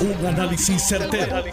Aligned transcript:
Un 0.00 0.26
análisis 0.26 0.82
certero, 0.82 1.44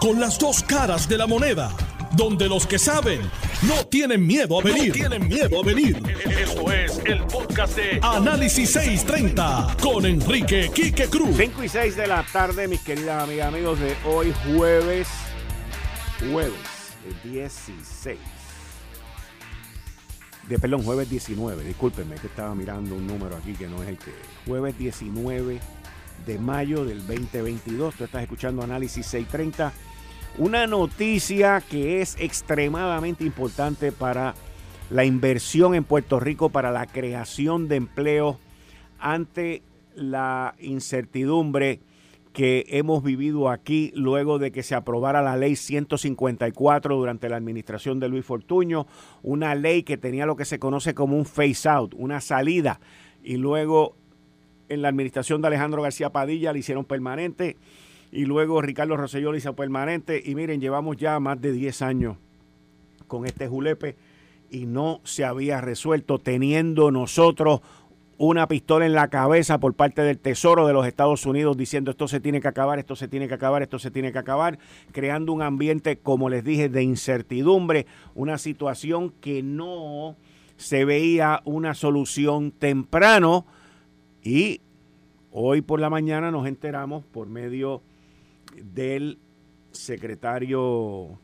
Con 0.00 0.18
las 0.18 0.36
dos 0.36 0.64
caras 0.64 1.08
de 1.08 1.16
la 1.16 1.28
moneda. 1.28 1.70
Donde 2.16 2.48
los 2.48 2.66
que 2.66 2.76
saben 2.76 3.20
no 3.62 3.86
tienen 3.86 4.26
miedo 4.26 4.58
a 4.58 4.64
venir. 4.64 4.92
tienen 4.92 5.28
miedo 5.28 5.60
a 5.62 5.64
venir. 5.64 6.02
Esto 6.40 6.72
es 6.72 7.00
el 7.04 7.22
podcast 7.22 7.76
de 7.76 8.00
Análisis 8.02 8.68
630 8.72 9.76
con 9.80 10.04
Enrique 10.04 10.72
Quique 10.74 11.06
Cruz. 11.06 11.36
5 11.36 11.62
y 11.62 11.68
6 11.68 11.96
de 11.96 12.06
la 12.08 12.26
tarde, 12.32 12.66
mis 12.66 12.80
queridas 12.80 13.22
amigas, 13.22 13.46
amigos, 13.46 13.78
de 13.78 13.94
hoy 14.06 14.34
jueves. 14.44 15.06
Jueves 16.18 16.52
16. 17.22 18.18
De, 20.48 20.58
perdón, 20.58 20.82
jueves 20.82 21.08
19. 21.08 21.62
Discúlpenme 21.62 22.16
que 22.16 22.26
estaba 22.26 22.56
mirando 22.56 22.96
un 22.96 23.06
número 23.06 23.36
aquí 23.36 23.52
que 23.52 23.68
no 23.68 23.84
es 23.84 23.88
el 23.88 23.98
que. 23.98 24.12
Jueves 24.48 24.76
19 24.76 25.60
de 26.26 26.38
mayo 26.38 26.84
del 26.84 27.06
2022. 27.06 27.94
Tú 27.94 28.04
estás 28.04 28.22
escuchando 28.22 28.62
Análisis 28.62 29.06
630. 29.06 29.72
Una 30.38 30.66
noticia 30.66 31.60
que 31.60 32.00
es 32.00 32.16
extremadamente 32.18 33.24
importante 33.24 33.92
para 33.92 34.34
la 34.90 35.04
inversión 35.04 35.74
en 35.74 35.84
Puerto 35.84 36.20
Rico, 36.20 36.50
para 36.50 36.70
la 36.70 36.86
creación 36.86 37.68
de 37.68 37.76
empleo 37.76 38.38
ante 38.98 39.62
la 39.94 40.54
incertidumbre 40.58 41.80
que 42.32 42.64
hemos 42.68 43.02
vivido 43.02 43.50
aquí 43.50 43.92
luego 43.94 44.38
de 44.38 44.52
que 44.52 44.62
se 44.62 44.74
aprobara 44.74 45.22
la 45.22 45.36
ley 45.36 45.54
154 45.54 46.96
durante 46.96 47.28
la 47.28 47.36
administración 47.36 48.00
de 48.00 48.08
Luis 48.08 48.24
Fortuño, 48.24 48.86
una 49.22 49.54
ley 49.54 49.82
que 49.82 49.98
tenía 49.98 50.26
lo 50.26 50.36
que 50.36 50.44
se 50.44 50.58
conoce 50.58 50.94
como 50.94 51.16
un 51.16 51.26
face 51.26 51.68
out, 51.68 51.94
una 51.94 52.20
salida, 52.20 52.80
y 53.22 53.36
luego 53.36 53.96
en 54.68 54.82
la 54.82 54.88
administración 54.88 55.40
de 55.40 55.48
Alejandro 55.48 55.82
García 55.82 56.10
Padilla 56.10 56.52
le 56.52 56.60
hicieron 56.60 56.84
permanente 56.84 57.56
y 58.10 58.26
luego 58.26 58.60
Ricardo 58.60 58.96
Rosselló 58.96 59.32
le 59.32 59.38
hizo 59.38 59.54
permanente 59.54 60.22
y 60.24 60.34
miren, 60.34 60.60
llevamos 60.60 60.96
ya 60.96 61.18
más 61.18 61.40
de 61.40 61.52
10 61.52 61.82
años 61.82 62.16
con 63.08 63.26
este 63.26 63.48
julepe 63.48 63.96
y 64.50 64.66
no 64.66 65.00
se 65.04 65.24
había 65.24 65.60
resuelto 65.60 66.18
teniendo 66.18 66.90
nosotros 66.90 67.60
una 68.18 68.46
pistola 68.46 68.86
en 68.86 68.92
la 68.92 69.08
cabeza 69.08 69.58
por 69.58 69.74
parte 69.74 70.02
del 70.02 70.18
Tesoro 70.18 70.66
de 70.66 70.72
los 70.72 70.86
Estados 70.86 71.26
Unidos 71.26 71.56
diciendo 71.56 71.90
esto 71.90 72.06
se 72.06 72.20
tiene 72.20 72.40
que 72.40 72.48
acabar, 72.48 72.78
esto 72.78 72.94
se 72.94 73.08
tiene 73.08 73.26
que 73.26 73.34
acabar, 73.34 73.62
esto 73.62 73.78
se 73.78 73.90
tiene 73.90 74.12
que 74.12 74.18
acabar, 74.18 74.58
creando 74.92 75.32
un 75.32 75.42
ambiente, 75.42 75.96
como 75.96 76.28
les 76.28 76.44
dije, 76.44 76.68
de 76.68 76.82
incertidumbre, 76.82 77.86
una 78.14 78.38
situación 78.38 79.10
que 79.20 79.42
no 79.42 80.16
se 80.56 80.84
veía 80.84 81.40
una 81.44 81.74
solución 81.74 82.52
temprano 82.52 83.46
y 84.22 84.60
hoy 85.30 85.62
por 85.62 85.80
la 85.80 85.90
mañana 85.90 86.30
nos 86.30 86.46
enteramos 86.46 87.04
por 87.04 87.28
medio 87.28 87.82
del 88.56 89.18
secretario 89.72 91.18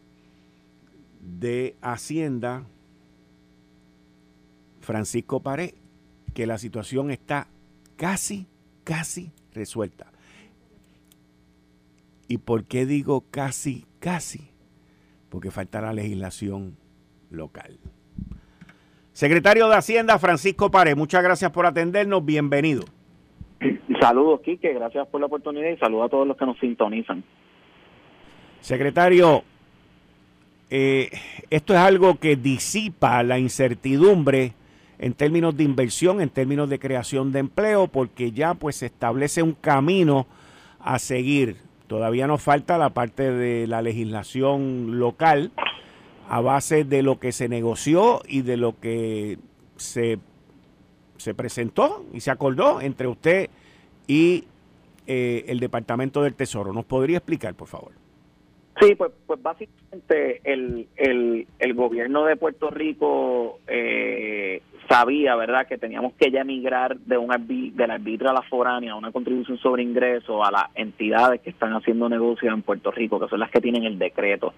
de 1.21 1.77
Hacienda, 1.81 2.65
Francisco 4.81 5.41
Paré, 5.41 5.75
que 6.35 6.47
la 6.47 6.59
situación 6.59 7.11
está 7.11 7.49
casi, 7.97 8.47
casi 8.85 9.33
resuelta. 9.53 10.11
¿Y 12.27 12.39
por 12.39 12.65
qué 12.65 12.87
digo 12.87 13.25
casi, 13.31 13.87
casi? 14.01 14.51
Porque 15.29 15.51
falta 15.51 15.81
la 15.81 15.93
legislación 15.93 16.77
local. 17.31 17.79
Secretario 19.19 19.69
de 19.69 19.75
Hacienda, 19.75 20.17
Francisco 20.21 20.71
Párez, 20.71 20.97
muchas 20.97 21.25
gracias 21.25 21.51
por 21.51 21.67
atendernos. 21.67 22.25
Bienvenido. 22.25 22.85
Saludos, 24.01 24.43
Quique. 24.43 24.73
Gracias 24.73 25.09
por 25.09 25.19
la 25.21 25.27
oportunidad 25.27 25.71
y 25.71 25.77
saludos 25.77 26.07
a 26.07 26.09
todos 26.09 26.29
los 26.29 26.37
que 26.37 26.47
nos 26.47 26.57
sintonizan. 26.61 27.25
Secretario, 28.61 29.43
eh, 30.71 31.11
esto 31.51 31.73
es 31.73 31.81
algo 31.81 32.21
que 32.21 32.37
disipa 32.37 33.21
la 33.25 33.41
incertidumbre 33.41 34.53
en 35.01 35.15
términos 35.15 35.57
de 35.57 35.65
inversión, 35.65 36.21
en 36.21 36.29
términos 36.29 36.71
de 36.71 36.79
creación 36.79 37.33
de 37.33 37.41
empleo, 37.41 37.89
porque 37.89 38.31
ya 38.31 38.55
pues 38.55 38.77
se 38.77 38.87
establece 38.87 39.43
un 39.43 39.55
camino 39.55 40.29
a 40.79 41.01
seguir. 41.01 41.57
Todavía 41.89 42.29
nos 42.29 42.41
falta 42.41 42.79
la 42.79 42.91
parte 42.91 43.33
de 43.33 43.67
la 43.67 43.83
legislación 43.83 45.01
local, 45.01 45.51
a 46.29 46.41
base 46.41 46.85
de 46.85 47.03
lo 47.03 47.19
que 47.19 47.33
se 47.33 47.49
negoció 47.49 48.21
y 48.29 48.43
de 48.43 48.57
lo 48.57 48.79
que 48.79 49.39
se, 49.77 50.19
se 51.17 51.35
presentó 51.35 52.05
y 52.13 52.21
se 52.21 52.31
acordó 52.31 52.81
entre 52.81 53.07
usted 53.07 53.51
y 54.07 54.45
eh, 55.07 55.45
el 55.49 55.59
Departamento 55.59 56.23
del 56.23 56.35
Tesoro. 56.35 56.73
¿Nos 56.73 56.85
podría 56.85 57.19
explicar, 57.19 57.55
por 57.55 57.69
favor? 57.69 57.93
Sí, 58.81 58.95
pues, 58.95 59.11
pues 59.27 59.43
básicamente 59.43 60.41
el, 60.45 60.87
el, 60.97 61.75
gobierno 61.75 62.25
de 62.25 62.37
Puerto 62.37 62.71
Rico 62.71 63.59
eh, 63.67 64.63
sabía, 64.89 65.35
¿verdad?, 65.35 65.67
que 65.67 65.79
teníamos 65.79 66.13
que 66.15 66.31
ya 66.31 66.43
emigrar 66.43 66.97
de 66.97 67.19
un 67.19 67.29
del 67.75 67.91
arbitrio 67.91 68.31
a 68.31 68.35
la 68.35 68.43
foránea, 68.43 68.93
a 68.93 68.97
una 68.97 69.11
contribución 69.11 69.59
sobre 69.59 69.83
ingresos 69.83 70.47
a 70.47 70.53
las 70.53 70.65
entidades 70.77 71.41
que 71.41 71.51
están 71.51 71.73
haciendo 71.73 72.09
negocios 72.09 72.55
en 72.55 72.63
Puerto 72.63 72.93
Rico, 72.93 73.19
que 73.19 73.29
son 73.29 73.41
las 73.41 73.51
que 73.51 73.61
tienen 73.61 73.85
el 73.85 73.99
decreto. 73.99 74.55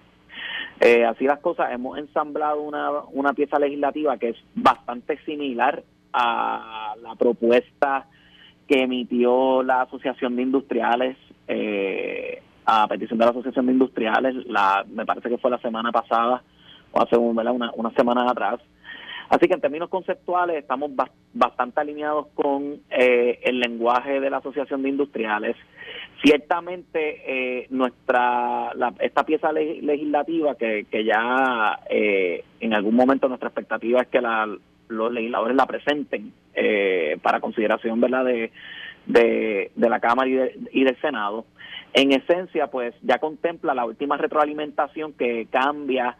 Eh, 0.83 1.05
así 1.05 1.25
las 1.25 1.39
cosas, 1.39 1.71
hemos 1.71 1.99
ensamblado 1.99 2.59
una, 2.59 2.89
una 3.11 3.33
pieza 3.33 3.59
legislativa 3.59 4.17
que 4.17 4.29
es 4.29 4.37
bastante 4.55 5.19
similar 5.25 5.83
a 6.11 6.95
la 7.03 7.13
propuesta 7.13 8.07
que 8.67 8.81
emitió 8.81 9.61
la 9.61 9.83
Asociación 9.83 10.35
de 10.35 10.41
Industriales 10.41 11.17
eh, 11.47 12.41
a 12.65 12.87
petición 12.87 13.19
de 13.19 13.25
la 13.25 13.31
Asociación 13.31 13.67
de 13.67 13.73
Industriales, 13.73 14.33
la, 14.47 14.83
me 14.89 15.05
parece 15.05 15.29
que 15.29 15.37
fue 15.37 15.51
la 15.51 15.59
semana 15.59 15.91
pasada 15.91 16.41
o 16.91 16.99
hace 16.99 17.15
una, 17.15 17.71
una 17.75 17.91
semana 17.91 18.27
atrás. 18.27 18.59
Así 19.29 19.47
que 19.47 19.53
en 19.53 19.61
términos 19.61 19.89
conceptuales 19.89 20.57
estamos 20.57 20.91
bastante 21.33 21.79
alineados 21.79 22.27
con 22.33 22.81
eh, 22.89 23.39
el 23.43 23.59
lenguaje 23.59 24.19
de 24.19 24.29
la 24.29 24.37
Asociación 24.37 24.81
de 24.81 24.89
Industriales. 24.89 25.55
Ciertamente, 26.21 27.23
eh, 27.25 27.67
nuestra 27.71 28.71
esta 28.99 29.25
pieza 29.25 29.51
legislativa 29.51 30.55
que, 30.55 30.85
que 30.89 31.03
ya 31.03 31.79
eh, 31.89 32.43
en 32.59 32.73
algún 32.75 32.95
momento 32.95 33.27
nuestra 33.27 33.49
expectativa 33.49 34.01
es 34.01 34.07
que 34.07 34.21
los 34.21 35.11
legisladores 35.11 35.55
la 35.55 35.65
presenten 35.65 36.31
eh, 36.53 37.17
para 37.23 37.39
consideración 37.39 37.99
verdad 37.99 38.25
de, 38.25 38.51
de, 39.07 39.71
la 39.75 39.99
Cámara 39.99 40.29
y, 40.29 40.79
y 40.79 40.83
del 40.83 40.99
Senado. 41.01 41.45
En 41.93 42.11
esencia, 42.11 42.67
pues 42.67 42.93
ya 43.01 43.17
contempla 43.17 43.73
la 43.73 43.85
última 43.85 44.15
retroalimentación 44.15 45.13
que 45.13 45.47
cambia 45.49 46.17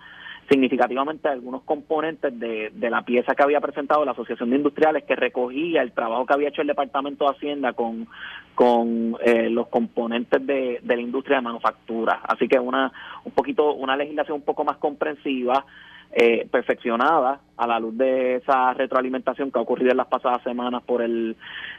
significativamente 0.51 1.29
algunos 1.29 1.62
componentes 1.62 2.38
de, 2.38 2.72
de, 2.73 2.89
la 2.89 3.03
pieza 3.03 3.34
que 3.34 3.41
había 3.41 3.62
presentado 3.62 4.03
la 4.03 4.12
Asociación 4.12 4.50
de 4.50 4.57
Industriales 4.57 5.06
que 5.06 5.16
recogía 5.16 5.81
el 5.81 5.94
trabajo 5.94 6.25
que 6.25 6.34
había 6.34 6.50
hecho 6.50 6.62
el 6.62 6.67
Departamento 6.67 7.23
de 7.23 7.31
Hacienda 7.31 7.72
con, 7.72 8.06
con 8.53 9.16
eh, 9.23 9.50
los 9.50 9.69
componentes 9.69 10.45
de, 10.45 10.81
de, 10.84 10.95
la 10.97 11.01
industria 11.01 11.38
de 11.38 11.44
manufactura. 11.44 12.19
Así 12.23 12.50
que 12.50 12.59
una 12.59 12.91
un 13.23 13.31
poquito 13.31 13.73
una 13.73 13.95
legislación 13.95 14.40
un 14.40 14.44
poco 14.44 14.66
más 14.66 14.75
comprensiva, 14.75 15.66
eh, 16.13 16.45
perfeccionada 16.51 17.40
a 17.56 17.66
la 17.66 17.79
luz 17.79 17.97
de 17.97 18.35
esa 18.35 18.73
retroalimentación 18.73 19.50
que 19.50 19.57
ha 19.57 19.61
ocurrido 19.61 19.91
en 19.91 19.97
las 19.97 20.07
pasadas 20.07 20.44
semanas 20.44 20.84
por 20.84 21.01
el 21.01 21.38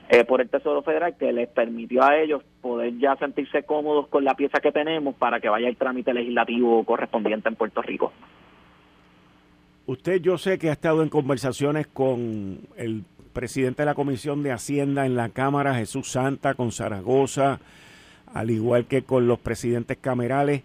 eh, 0.08 0.24
por 0.24 0.40
el 0.40 0.48
Tesoro 0.48 0.80
Federal 0.80 1.14
que 1.18 1.30
les 1.34 1.50
permitió 1.50 2.02
a 2.02 2.16
ellos 2.16 2.42
poder 2.62 2.96
ya 2.96 3.14
sentirse 3.16 3.64
cómodos 3.64 4.08
con 4.08 4.24
la 4.24 4.34
pieza 4.34 4.60
que 4.60 4.72
tenemos 4.72 5.14
para 5.16 5.40
que 5.40 5.50
vaya 5.50 5.68
el 5.68 5.76
trámite 5.76 6.14
legislativo 6.14 6.82
correspondiente 6.84 7.50
en 7.50 7.56
Puerto 7.56 7.82
Rico. 7.82 8.14
Usted 9.86 10.20
yo 10.20 10.38
sé 10.38 10.58
que 10.58 10.70
ha 10.70 10.72
estado 10.72 11.02
en 11.02 11.08
conversaciones 11.08 11.88
con 11.88 12.60
el 12.76 13.04
presidente 13.32 13.82
de 13.82 13.86
la 13.86 13.94
Comisión 13.94 14.42
de 14.44 14.52
Hacienda 14.52 15.06
en 15.06 15.16
la 15.16 15.30
Cámara, 15.30 15.74
Jesús 15.74 16.12
Santa, 16.12 16.54
con 16.54 16.70
Zaragoza, 16.70 17.58
al 18.32 18.50
igual 18.50 18.86
que 18.86 19.02
con 19.02 19.26
los 19.26 19.40
presidentes 19.40 19.96
camerales. 19.98 20.62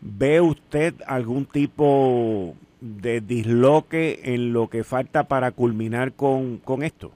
¿Ve 0.00 0.40
usted 0.40 0.94
algún 1.06 1.46
tipo 1.46 2.54
de 2.80 3.20
disloque 3.20 4.20
en 4.24 4.52
lo 4.52 4.68
que 4.68 4.82
falta 4.82 5.24
para 5.24 5.52
culminar 5.52 6.12
con, 6.12 6.60
esto? 6.82 7.12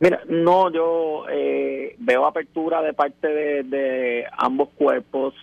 Mira, 0.00 0.20
no, 0.28 0.72
yo 0.72 1.28
eh, 1.30 1.94
veo 1.98 2.26
apertura 2.26 2.82
de 2.82 2.92
parte 2.92 3.28
de 3.62 4.24
ambos 4.36 4.70
cuerpos 4.70 5.34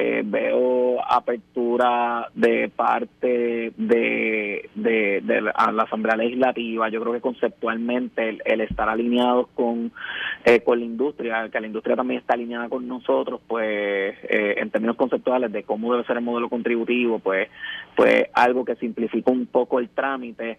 eh, 0.00 0.22
veo 0.24 1.04
apertura 1.04 2.30
de 2.32 2.68
parte 2.68 3.72
de, 3.76 4.70
de, 4.76 5.40
la, 5.40 5.82
Asamblea 5.82 6.14
Legislativa. 6.14 6.88
Yo 6.88 7.00
creo 7.00 7.14
que 7.14 7.20
conceptualmente 7.20 8.38
el, 8.44 8.60
estar 8.60 8.88
alineados 8.88 9.48
con, 9.56 9.90
eh, 10.44 10.60
con 10.60 10.78
la 10.78 10.84
industria, 10.84 11.48
que 11.48 11.60
la 11.60 11.66
industria 11.66 11.96
también 11.96 12.20
está 12.20 12.34
alineada 12.34 12.68
con 12.68 12.86
nosotros, 12.86 13.40
pues 13.48 14.14
eh, 14.22 14.54
en 14.58 14.70
términos 14.70 14.94
conceptuales 14.94 15.50
de 15.50 15.64
cómo 15.64 15.90
debe 15.90 16.04
ser 16.04 16.18
el 16.18 16.22
modelo 16.22 16.48
contributivo, 16.48 17.18
pues, 17.18 17.48
pues 17.96 18.26
algo 18.34 18.64
que 18.64 18.76
simplifica 18.76 19.32
un 19.32 19.46
poco 19.46 19.80
el 19.80 19.88
trámite. 19.88 20.58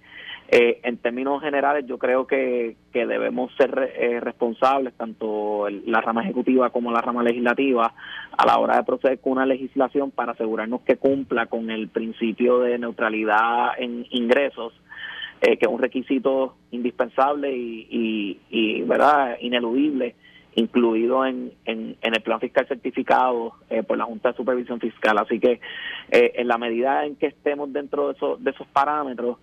Eh, 0.51 0.79
en 0.81 0.97
términos 0.97 1.43
generales, 1.43 1.85
yo 1.85 1.99
creo 1.99 2.25
que, 2.25 2.75
que 2.91 3.05
debemos 3.05 3.51
ser 3.55 3.93
eh, 3.95 4.19
responsables, 4.19 4.95
tanto 4.95 5.67
la 5.69 6.01
rama 6.01 6.23
ejecutiva 6.23 6.71
como 6.71 6.91
la 6.91 7.01
rama 7.01 7.21
legislativa, 7.21 7.93
a 8.35 8.45
la 8.47 8.57
hora 8.57 8.77
de 8.77 8.83
proceder 8.83 9.19
una 9.31 9.45
legislación 9.45 10.11
para 10.11 10.33
asegurarnos 10.33 10.81
que 10.81 10.97
cumpla 10.97 11.45
con 11.45 11.69
el 11.69 11.87
principio 11.87 12.59
de 12.59 12.77
neutralidad 12.77 13.69
en 13.77 14.05
ingresos, 14.11 14.73
eh, 15.41 15.57
que 15.57 15.65
es 15.65 15.71
un 15.71 15.79
requisito 15.79 16.55
indispensable 16.71 17.51
y, 17.55 18.81
verdad 18.83 19.37
ineludible 19.39 20.15
incluido 20.55 21.25
en, 21.25 21.53
en, 21.65 21.95
el 22.01 22.21
plan 22.21 22.39
fiscal 22.39 22.67
certificado 22.67 23.53
por 23.87 23.97
la 23.97 24.05
Junta 24.05 24.29
de 24.29 24.35
Supervisión 24.35 24.79
Fiscal. 24.79 25.17
Así 25.19 25.39
que 25.39 25.61
en 26.09 26.47
la 26.47 26.57
medida 26.57 27.05
en 27.05 27.15
que 27.15 27.27
estemos 27.27 27.71
dentro 27.71 28.07
de, 28.07 28.13
esos 28.13 28.43
de 28.43 28.51
esos 28.51 28.67
parámetros, 28.67 29.37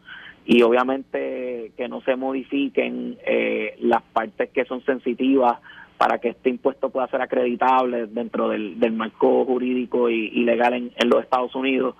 y 0.46 0.62
obviamente 0.62 1.72
que 1.76 1.88
no 1.88 2.00
se 2.02 2.14
modifiquen 2.14 3.18
eh, 3.26 3.74
las 3.80 4.02
partes 4.02 4.50
que 4.50 4.64
son 4.64 4.82
sensitivas 4.84 5.58
para 5.98 6.18
que 6.18 6.30
este 6.30 6.50
impuesto 6.50 6.90
pueda 6.90 7.08
ser 7.08 7.22
acreditable 7.22 8.06
dentro 8.06 8.48
del, 8.48 8.76
marco 8.92 9.44
jurídico 9.44 10.10
y, 10.10 10.44
legal 10.44 10.74
en, 10.74 10.92
los 11.08 11.22
Estados 11.24 11.54
Unidos 11.54 11.94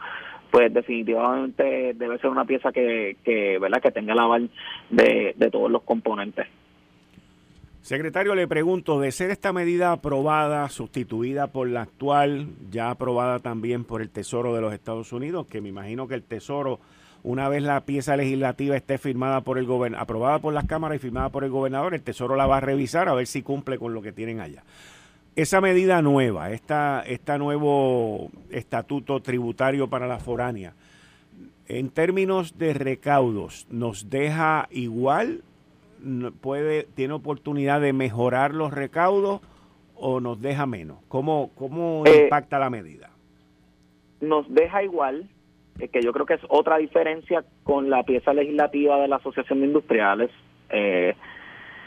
pues 0.51 0.73
definitivamente 0.73 1.93
debe 1.95 2.19
ser 2.19 2.31
una 2.31 2.45
pieza 2.45 2.73
que, 2.73 3.17
que 3.25 3.59
verdad 3.59 3.83
que 3.83 3.91
tenga 3.91 4.13
el 4.13 4.19
aval 4.19 4.51
de, 4.91 5.35
de 5.37 5.51
todos 5.51 5.71
los 5.71 5.83
componentes. 5.83 6.47
Secretario, 7.87 8.35
le 8.35 8.49
pregunto, 8.49 8.99
de 9.01 9.13
ser 9.13 9.31
esta 9.31 9.53
medida 9.53 9.93
aprobada, 9.93 10.69
sustituida 10.71 11.53
por 11.53 11.69
la 11.69 11.83
actual, 11.83 12.49
ya 12.69 12.91
aprobada 12.91 13.39
también 13.39 13.85
por 13.85 14.03
el 14.03 14.11
Tesoro 14.11 14.55
de 14.55 14.61
los 14.61 14.73
Estados 14.73 15.13
Unidos, 15.13 15.47
que 15.47 15.61
me 15.61 15.69
imagino 15.69 16.09
que 16.09 16.15
el 16.15 16.25
Tesoro 16.25 16.81
una 17.27 17.49
vez 17.49 17.61
la 17.61 17.81
pieza 17.81 18.17
legislativa 18.17 18.77
esté 18.77 18.99
firmada 18.99 19.41
por 19.41 19.59
el 19.59 19.67
gobernador, 19.67 20.05
aprobada 20.05 20.39
por 20.39 20.55
las 20.55 20.65
cámaras 20.65 20.97
y 20.97 21.01
firmada 21.01 21.29
por 21.31 21.43
el 21.43 21.51
gobernador, 21.51 21.93
el 21.93 22.01
Tesoro 22.01 22.37
la 22.37 22.47
va 22.47 22.59
a 22.59 22.61
revisar 22.61 23.09
a 23.09 23.15
ver 23.15 23.27
si 23.27 23.43
cumple 23.43 23.79
con 23.79 23.95
lo 23.95 24.01
que 24.01 24.13
tienen 24.13 24.39
allá. 24.39 24.63
Esa 25.35 25.61
medida 25.61 26.01
nueva, 26.03 26.53
esta, 26.53 27.03
este 27.05 27.37
nuevo 27.37 28.31
estatuto 28.51 29.21
tributario 29.23 29.89
para 29.89 30.07
la 30.07 30.21
foránea, 30.21 30.75
en 31.67 31.91
términos 31.91 32.59
de 32.59 32.75
recaudos, 32.75 33.67
¿nos 33.71 34.09
deja 34.09 34.69
igual? 34.71 35.43
puede 36.41 36.85
¿Tiene 36.95 37.15
oportunidad 37.15 37.81
de 37.81 37.93
mejorar 37.93 38.55
los 38.55 38.73
recaudos 38.73 39.41
o 39.97 40.21
nos 40.21 40.41
deja 40.41 40.65
menos? 40.67 40.99
¿Cómo, 41.09 41.51
cómo 41.57 42.05
eh, 42.07 42.23
impacta 42.23 42.61
la 42.61 42.71
medida? 42.71 43.11
Nos 44.21 44.47
deja 44.49 44.85
igual, 44.85 45.29
que 45.79 46.03
yo 46.03 46.13
creo 46.13 46.27
que 46.27 46.35
es 46.35 46.41
otra 46.49 46.79
diferencia 46.79 47.45
con 47.63 47.91
la 47.91 48.03
pieza 48.03 48.33
legislativa 48.33 48.99
de 49.01 49.09
la 49.09 49.17
Asociación 49.17 49.61
de 49.61 49.67
Industriales. 49.67 50.31
Eh, 50.71 51.15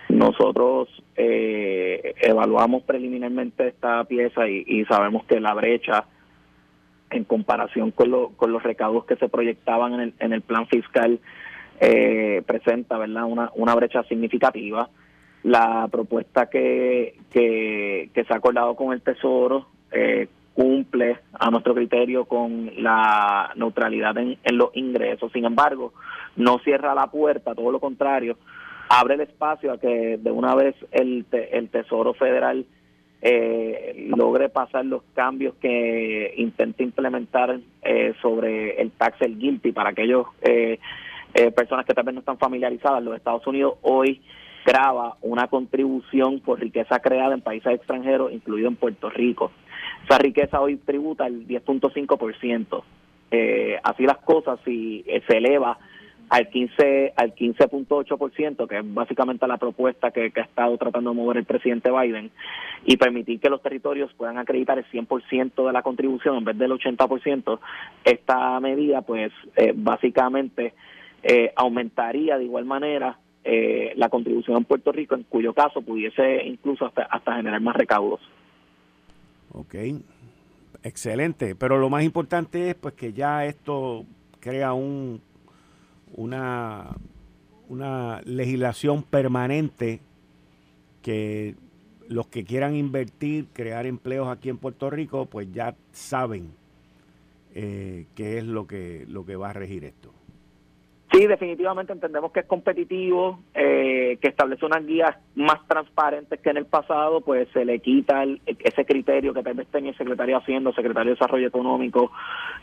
nosotros 0.10 0.90
eh, 1.16 2.16
evaluamos 2.22 2.84
preliminarmente 2.84 3.68
esta 3.68 4.04
pieza 4.06 4.48
y, 4.48 4.86
sabemos 4.86 5.26
que 5.26 5.40
la 5.40 5.54
brecha 5.54 6.06
en 7.12 7.24
comparación 7.24 7.92
con, 7.92 8.34
con 8.36 8.52
los 8.52 8.64
recaudos 8.64 9.06
que 9.06 9.16
se 9.16 9.30
proyectaban 9.30 9.94
en 9.94 10.00
el, 10.00 10.14
en 10.20 10.34
el 10.34 10.42
plan 10.42 10.68
fiscal 10.68 11.20
eh, 11.80 12.44
presenta 12.46 12.98
verdad 12.98 13.26
una, 13.26 13.52
una 13.56 13.76
brecha 13.76 14.04
significativa 14.04 14.90
la 15.44 15.88
propuesta 15.90 16.50
que, 16.50 17.16
que, 17.32 18.10
que 18.14 18.24
se 18.26 18.34
ha 18.34 18.38
acordado 18.38 18.76
con 18.76 18.94
el 18.94 19.02
Tesoro 19.02 19.68
eh, 19.92 20.28
cumple 20.60 21.20
a 21.40 21.50
nuestro 21.50 21.74
criterio 21.74 22.26
con 22.26 22.70
la 22.84 23.54
neutralidad 23.56 24.18
en, 24.18 24.38
los 24.58 24.72
ingresos. 24.74 25.32
Sin 25.32 25.46
embargo, 25.46 25.94
no 26.36 26.60
cierra 26.60 26.94
la 26.94 27.08
puerta, 27.08 27.56
todo 27.56 27.72
lo 27.72 27.80
contrario, 27.80 28.38
abre 28.90 29.14
el 29.14 29.22
espacio 29.22 29.72
a 29.72 29.78
que 29.78 30.18
de 30.18 30.32
una 30.32 30.56
vez 30.56 30.76
el, 30.92 31.26
el 31.32 31.70
Tesoro 31.70 32.14
Federal 32.14 32.66
eh, 33.22 34.06
logre 34.18 34.50
pasar 34.50 34.84
los 34.84 35.02
cambios 35.14 35.56
que 35.62 36.34
intenta 36.36 36.84
implementar 36.84 37.58
eh, 37.82 38.14
sobre 38.22 38.82
el 38.82 38.92
tax 38.92 39.22
el 39.22 39.40
guilty 39.40 39.72
para 39.72 39.92
aquellos 39.92 40.28
eh, 40.42 40.78
eh, 41.36 41.52
personas 41.52 41.86
que 41.86 41.94
tal 41.94 42.04
vez 42.04 42.16
no 42.16 42.20
están 42.20 42.38
familiarizadas. 42.38 43.02
Los 43.02 43.16
Estados 43.16 43.48
Unidos 43.48 43.76
hoy 43.82 44.22
graba 44.66 45.16
una 45.22 45.48
contribución 45.48 46.42
por 46.42 46.60
riqueza 46.60 47.00
creada 47.00 47.34
en 47.34 47.40
países 47.40 47.74
extranjeros, 47.74 48.34
incluido 48.34 48.68
en 48.68 48.76
Puerto 48.76 49.10
Rico. 49.10 49.54
Esa 50.06 50.18
riqueza 50.18 50.60
hoy 50.60 50.78
tributa 50.78 51.28
el 51.28 51.48
10.5%. 51.48 52.84
Eh, 53.32 53.80
así 53.84 54.04
las 54.04 54.18
cosas, 54.18 54.60
si 54.66 55.04
eh, 55.08 55.22
se 55.28 55.38
eleva 55.38 55.78
al 56.30 56.48
15 56.48 57.14
al 57.16 57.34
15.8%, 57.34 58.68
que 58.68 58.78
es 58.78 58.94
básicamente 58.94 59.48
la 59.48 59.58
propuesta 59.58 60.12
que, 60.12 60.32
ha 60.36 60.42
estado 60.42 60.78
tratando 60.78 61.10
de 61.10 61.16
mover 61.16 61.38
el 61.38 61.46
presidente 61.46 61.92
Biden, 61.92 62.32
y 62.86 62.98
permitir 62.98 63.40
que 63.40 63.50
los 63.50 63.62
territorios 63.62 64.14
puedan 64.14 64.38
acreditar 64.38 64.78
el 64.78 64.86
100% 64.86 65.66
de 65.66 65.74
la 65.74 65.82
contribución 65.82 66.38
en 66.38 66.46
vez 66.46 66.58
del 66.58 66.72
80%, 66.72 67.60
esta 68.04 68.60
medida 68.60 69.02
pues 69.02 69.32
eh, 69.56 69.74
básicamente 69.76 70.74
eh, 71.24 71.52
aumentaría 71.56 72.38
de 72.38 72.46
igual 72.46 72.66
manera 72.66 73.18
eh, 73.44 73.94
la 73.96 74.10
contribución 74.10 74.58
en 74.58 74.66
Puerto 74.66 74.92
Rico, 74.92 75.16
en 75.16 75.24
cuyo 75.24 75.54
caso 75.54 75.82
pudiese 75.82 76.44
incluso 76.46 76.86
hasta, 76.86 77.04
hasta 77.04 77.36
generar 77.36 77.60
más 77.62 77.76
recaudos. 77.76 78.22
Ok, 79.52 79.76
excelente. 80.84 81.56
Pero 81.56 81.78
lo 81.78 81.90
más 81.90 82.04
importante 82.04 82.70
es 82.70 82.76
pues 82.76 82.94
que 82.94 83.14
ya 83.14 83.46
esto 83.46 84.06
crea 84.40 84.74
un 84.74 85.22
una, 86.14 86.96
una 87.68 88.22
legislación 88.26 89.04
permanente 89.04 90.02
que 91.02 91.56
los 92.08 92.28
que 92.28 92.44
quieran 92.44 92.76
invertir, 92.76 93.48
crear 93.54 93.86
empleos 93.86 94.28
aquí 94.28 94.50
en 94.50 94.58
Puerto 94.58 94.90
Rico, 94.90 95.28
pues 95.28 95.52
ya 95.54 95.76
saben 95.92 96.52
eh, 97.54 98.08
qué 98.16 98.40
es 98.40 98.44
lo 98.44 98.66
que, 98.66 99.06
lo 99.08 99.26
que 99.26 99.36
va 99.36 99.52
a 99.52 99.54
regir 99.54 99.86
esto. 99.86 100.12
Sí, 101.12 101.26
definitivamente 101.26 101.92
entendemos 101.92 102.32
que 102.32 102.42
es 102.42 102.46
competitivo, 102.46 103.40
eh, 103.56 104.20
que 104.22 104.28
establece 104.28 104.64
unas 104.64 104.86
guías 104.86 105.16
más 105.34 105.66
transparentes 105.68 106.40
que 106.40 106.52
en 106.52 106.58
el 106.58 106.68
pasado, 106.68 107.22
pues 107.22 107.48
se 107.52 107.66
le 107.66 107.80
quita 107.80 108.26
ese 108.46 108.86
criterio 108.86 109.34
que 109.34 109.42
tal 109.42 109.56
vez 109.56 109.68
tenía 109.70 109.90
el 109.90 109.98
secretario 109.98 110.38
Haciendo, 110.38 110.72
secretario 110.72 111.10
de 111.10 111.16
Desarrollo 111.16 111.48
Económico, 111.48 112.12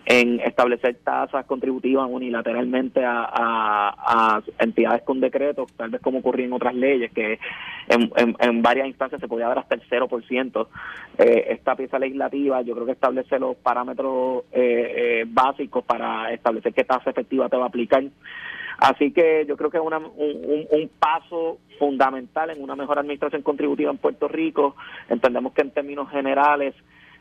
en 0.04 0.38
establecer 0.40 0.96
tasas 1.02 1.44
contributivas 1.46 2.08
unilateralmente 2.08 3.02
a, 3.04 4.40
entidades 4.60 5.02
con 5.02 5.18
decretos, 5.18 5.72
tal 5.76 5.90
vez 5.90 6.00
como 6.00 6.20
ocurría 6.20 6.46
en 6.46 6.52
otras 6.52 6.74
leyes, 6.74 7.10
que 7.12 7.40
en, 7.88 8.62
varias 8.62 8.86
instancias 8.86 9.20
se 9.20 9.26
podía 9.26 9.48
dar 9.48 9.58
hasta 9.58 9.74
el 9.74 9.82
0%. 9.88 10.68
Eh, 11.18 11.46
esta 11.50 11.74
pieza 11.74 11.98
legislativa 11.98 12.62
yo 12.62 12.74
creo 12.74 12.86
que 12.86 12.92
establece 12.92 13.38
los 13.38 13.56
parámetros 13.56 14.44
eh, 14.52 15.22
eh, 15.22 15.24
básicos 15.26 15.84
para 15.84 16.32
establecer 16.32 16.72
qué 16.72 16.84
tasa 16.84 17.10
efectiva 17.10 17.48
te 17.48 17.56
va 17.56 17.64
a 17.64 17.68
aplicar. 17.68 18.04
Así 18.78 19.10
que 19.12 19.44
yo 19.46 19.56
creo 19.56 19.70
que 19.70 19.78
es 19.78 19.82
un, 19.82 20.90
paso 20.98 21.58
fundamental 21.78 22.50
en 22.50 22.62
una 22.62 22.76
mejor 22.76 22.98
administración 22.98 23.42
contributiva 23.42 23.90
en 23.90 23.98
Puerto 23.98 24.28
Rico. 24.28 24.76
Entendemos 25.08 25.52
que 25.52 25.62
en 25.62 25.70
términos 25.70 26.10
generales 26.10 26.74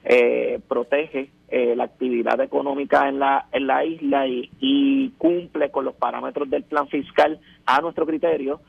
eh, 0.04 0.60
protege 0.68 1.30
eh, 1.50 1.76
la 1.76 1.86
actividad 1.86 2.40
económica 2.42 3.08
en 3.08 3.20
la, 3.20 3.48
en 3.52 3.68
la 3.68 3.86
isla 3.86 4.28
y, 4.28 5.14
cumple 5.18 5.72
con 5.72 5.86
los 5.86 5.96
parámetros 5.96 6.50
del 6.50 6.64
plan 6.64 6.88
fiscal 6.88 7.40
a 7.66 7.82
nuestro 7.82 8.06
criterio 8.06 8.60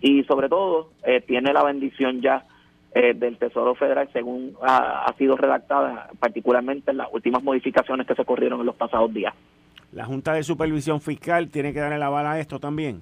y 0.00 0.22
sobre 0.24 0.48
todo 0.48 0.90
eh, 1.04 1.20
tiene 1.22 1.52
la 1.52 1.64
bendición 1.64 2.20
ya 2.20 2.44
del 2.94 3.38
Tesoro 3.38 3.74
Federal 3.74 4.08
según 4.12 4.54
ha, 4.62 5.12
sido 5.18 5.36
redactada 5.36 6.10
particularmente 6.20 6.92
en 6.92 6.98
las 6.98 7.08
últimas 7.12 7.42
modificaciones 7.42 8.06
que 8.06 8.14
se 8.14 8.22
ocurrieron 8.22 8.60
en 8.60 8.66
los 8.66 8.76
pasados 8.76 9.12
días. 9.12 9.34
¿La 9.94 10.04
Junta 10.04 10.32
de 10.32 10.42
Supervisión 10.42 11.00
Fiscal 11.00 11.48
tiene 11.50 11.72
que 11.72 11.78
darle 11.78 11.98
la 11.98 12.08
bala 12.08 12.32
a 12.32 12.40
esto 12.40 12.58
también? 12.58 13.00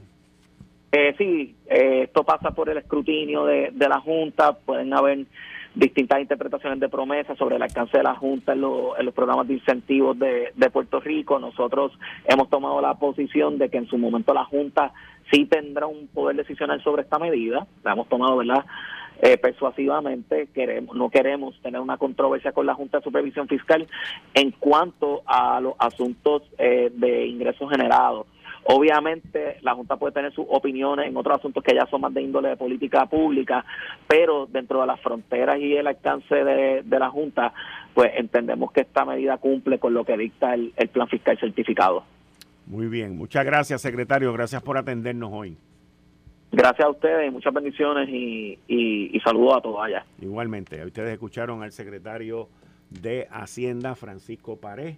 Eh, 0.92 1.14
sí, 1.16 1.56
esto 1.66 2.22
pasa 2.22 2.50
por 2.50 2.68
el 2.68 2.76
escrutinio 2.76 3.46
de, 3.46 3.70
de 3.72 3.88
la 3.88 3.98
Junta, 3.98 4.52
pueden 4.52 4.92
haber 4.92 5.24
distintas 5.74 6.20
interpretaciones 6.20 6.80
de 6.80 6.88
promesas 6.88 7.38
sobre 7.38 7.56
el 7.56 7.62
alcance 7.62 7.96
de 7.96 8.04
la 8.04 8.14
Junta 8.14 8.52
en, 8.52 8.60
los 8.60 9.14
programas 9.14 9.48
de 9.48 9.54
incentivos 9.54 10.18
de, 10.18 10.70
Puerto 10.70 11.00
Rico. 11.00 11.38
Nosotros 11.38 11.92
hemos 12.26 12.50
tomado 12.50 12.80
la 12.80 12.94
posición 12.94 13.58
de 13.58 13.68
que 13.68 13.78
en 13.78 13.86
su 13.86 13.98
momento 13.98 14.34
la 14.34 14.44
Junta 14.44 14.92
sí 15.30 15.46
tendrá 15.46 15.86
un 15.86 16.08
poder 16.08 16.36
decisional 16.36 16.82
sobre 16.82 17.02
esta 17.02 17.18
medida. 17.18 17.66
La 17.84 17.92
hemos 17.92 18.08
tomado, 18.08 18.36
¿verdad? 18.36 18.64
Eh, 19.20 19.38
persuasivamente, 19.38 20.48
queremos, 20.54 20.96
no 20.96 21.10
queremos 21.10 21.60
tener 21.62 21.80
una 21.80 21.96
controversia 21.96 22.52
con 22.52 22.66
la 22.66 22.74
Junta 22.74 22.98
de 22.98 23.04
Supervisión 23.04 23.48
Fiscal 23.48 23.86
en 24.34 24.50
cuanto 24.52 25.22
a 25.26 25.60
los 25.60 25.74
asuntos 25.78 26.42
eh, 26.58 26.90
de 26.94 27.26
ingresos 27.26 27.70
generados. 27.70 28.26
Obviamente 28.64 29.56
la 29.62 29.74
Junta 29.74 29.96
puede 29.96 30.12
tener 30.12 30.32
sus 30.32 30.46
opiniones 30.48 31.08
en 31.08 31.16
otros 31.16 31.38
asuntos 31.38 31.64
que 31.64 31.74
ya 31.74 31.86
son 31.86 32.00
más 32.00 32.14
de 32.14 32.22
índole 32.22 32.50
de 32.50 32.56
política 32.56 33.06
pública, 33.06 33.64
pero 34.06 34.46
dentro 34.46 34.80
de 34.80 34.86
las 34.86 35.00
fronteras 35.00 35.58
y 35.58 35.76
el 35.76 35.86
alcance 35.86 36.34
de, 36.34 36.82
la 36.98 37.10
Junta, 37.10 37.52
pues 37.94 38.12
entendemos 38.16 38.70
que 38.70 38.82
esta 38.82 39.04
medida 39.04 39.38
cumple 39.38 39.78
con 39.78 39.94
lo 39.94 40.04
que 40.04 40.16
dicta 40.16 40.54
el, 40.54 40.72
plan 40.92 41.08
fiscal 41.08 41.38
certificado. 41.38 42.04
Muy 42.66 42.86
bien, 42.86 43.16
muchas 43.16 43.44
gracias 43.44 43.82
secretario, 43.82 44.32
gracias 44.32 44.62
por 44.62 44.78
atendernos 44.78 45.30
hoy. 45.32 45.56
Gracias 46.52 46.86
a 46.86 46.90
ustedes 46.90 47.32
muchas 47.32 47.54
bendiciones 47.54 48.10
y, 48.10 48.58
y, 48.68 49.18
saludos 49.20 49.56
a 49.56 49.60
todos 49.62 49.82
allá. 49.82 50.04
Igualmente, 50.20 50.84
ustedes 50.84 51.10
escucharon 51.10 51.62
al 51.62 51.72
secretario 51.72 52.50
de 52.90 53.26
Hacienda, 53.30 53.94
Francisco 53.94 54.56
Pared, 54.56 54.96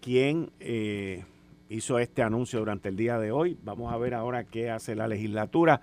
quien 0.00 0.50
eh, 0.58 1.24
hizo 1.68 2.00
este 2.00 2.22
anuncio 2.22 2.58
durante 2.58 2.88
el 2.88 2.96
día 2.96 3.20
de 3.20 3.30
hoy. 3.30 3.56
Vamos 3.62 3.92
a 3.92 3.96
ver 3.96 4.12
ahora 4.12 4.42
qué 4.42 4.70
hace 4.70 4.96
la 4.96 5.06
legislatura. 5.06 5.80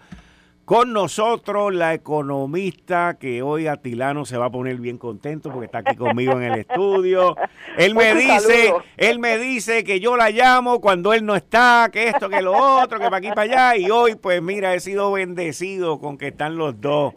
Con 0.69 0.93
nosotros 0.93 1.73
la 1.73 1.95
economista 1.95 3.17
que 3.19 3.41
hoy 3.41 3.65
Atilano 3.65 4.23
se 4.23 4.37
va 4.37 4.45
a 4.45 4.49
poner 4.51 4.75
bien 4.75 4.99
contento 4.99 5.49
porque 5.49 5.65
está 5.65 5.79
aquí 5.79 5.95
conmigo 5.95 6.33
en 6.33 6.43
el 6.43 6.59
estudio. 6.59 7.35
Él 7.75 7.95
me 7.95 8.13
dice, 8.13 8.75
él 8.95 9.17
me 9.17 9.39
dice 9.39 9.83
que 9.83 9.99
yo 9.99 10.15
la 10.15 10.29
llamo 10.29 10.79
cuando 10.79 11.11
él 11.11 11.25
no 11.25 11.35
está, 11.35 11.89
que 11.91 12.09
esto, 12.09 12.29
que 12.29 12.43
lo 12.43 12.53
otro, 12.55 12.99
que 12.99 13.05
para 13.05 13.17
aquí 13.17 13.29
para 13.29 13.41
allá 13.41 13.77
y 13.77 13.89
hoy 13.89 14.13
pues 14.13 14.43
mira, 14.43 14.75
he 14.75 14.79
sido 14.79 15.11
bendecido 15.11 15.99
con 15.99 16.19
que 16.19 16.27
están 16.27 16.55
los 16.55 16.79
dos. 16.79 17.15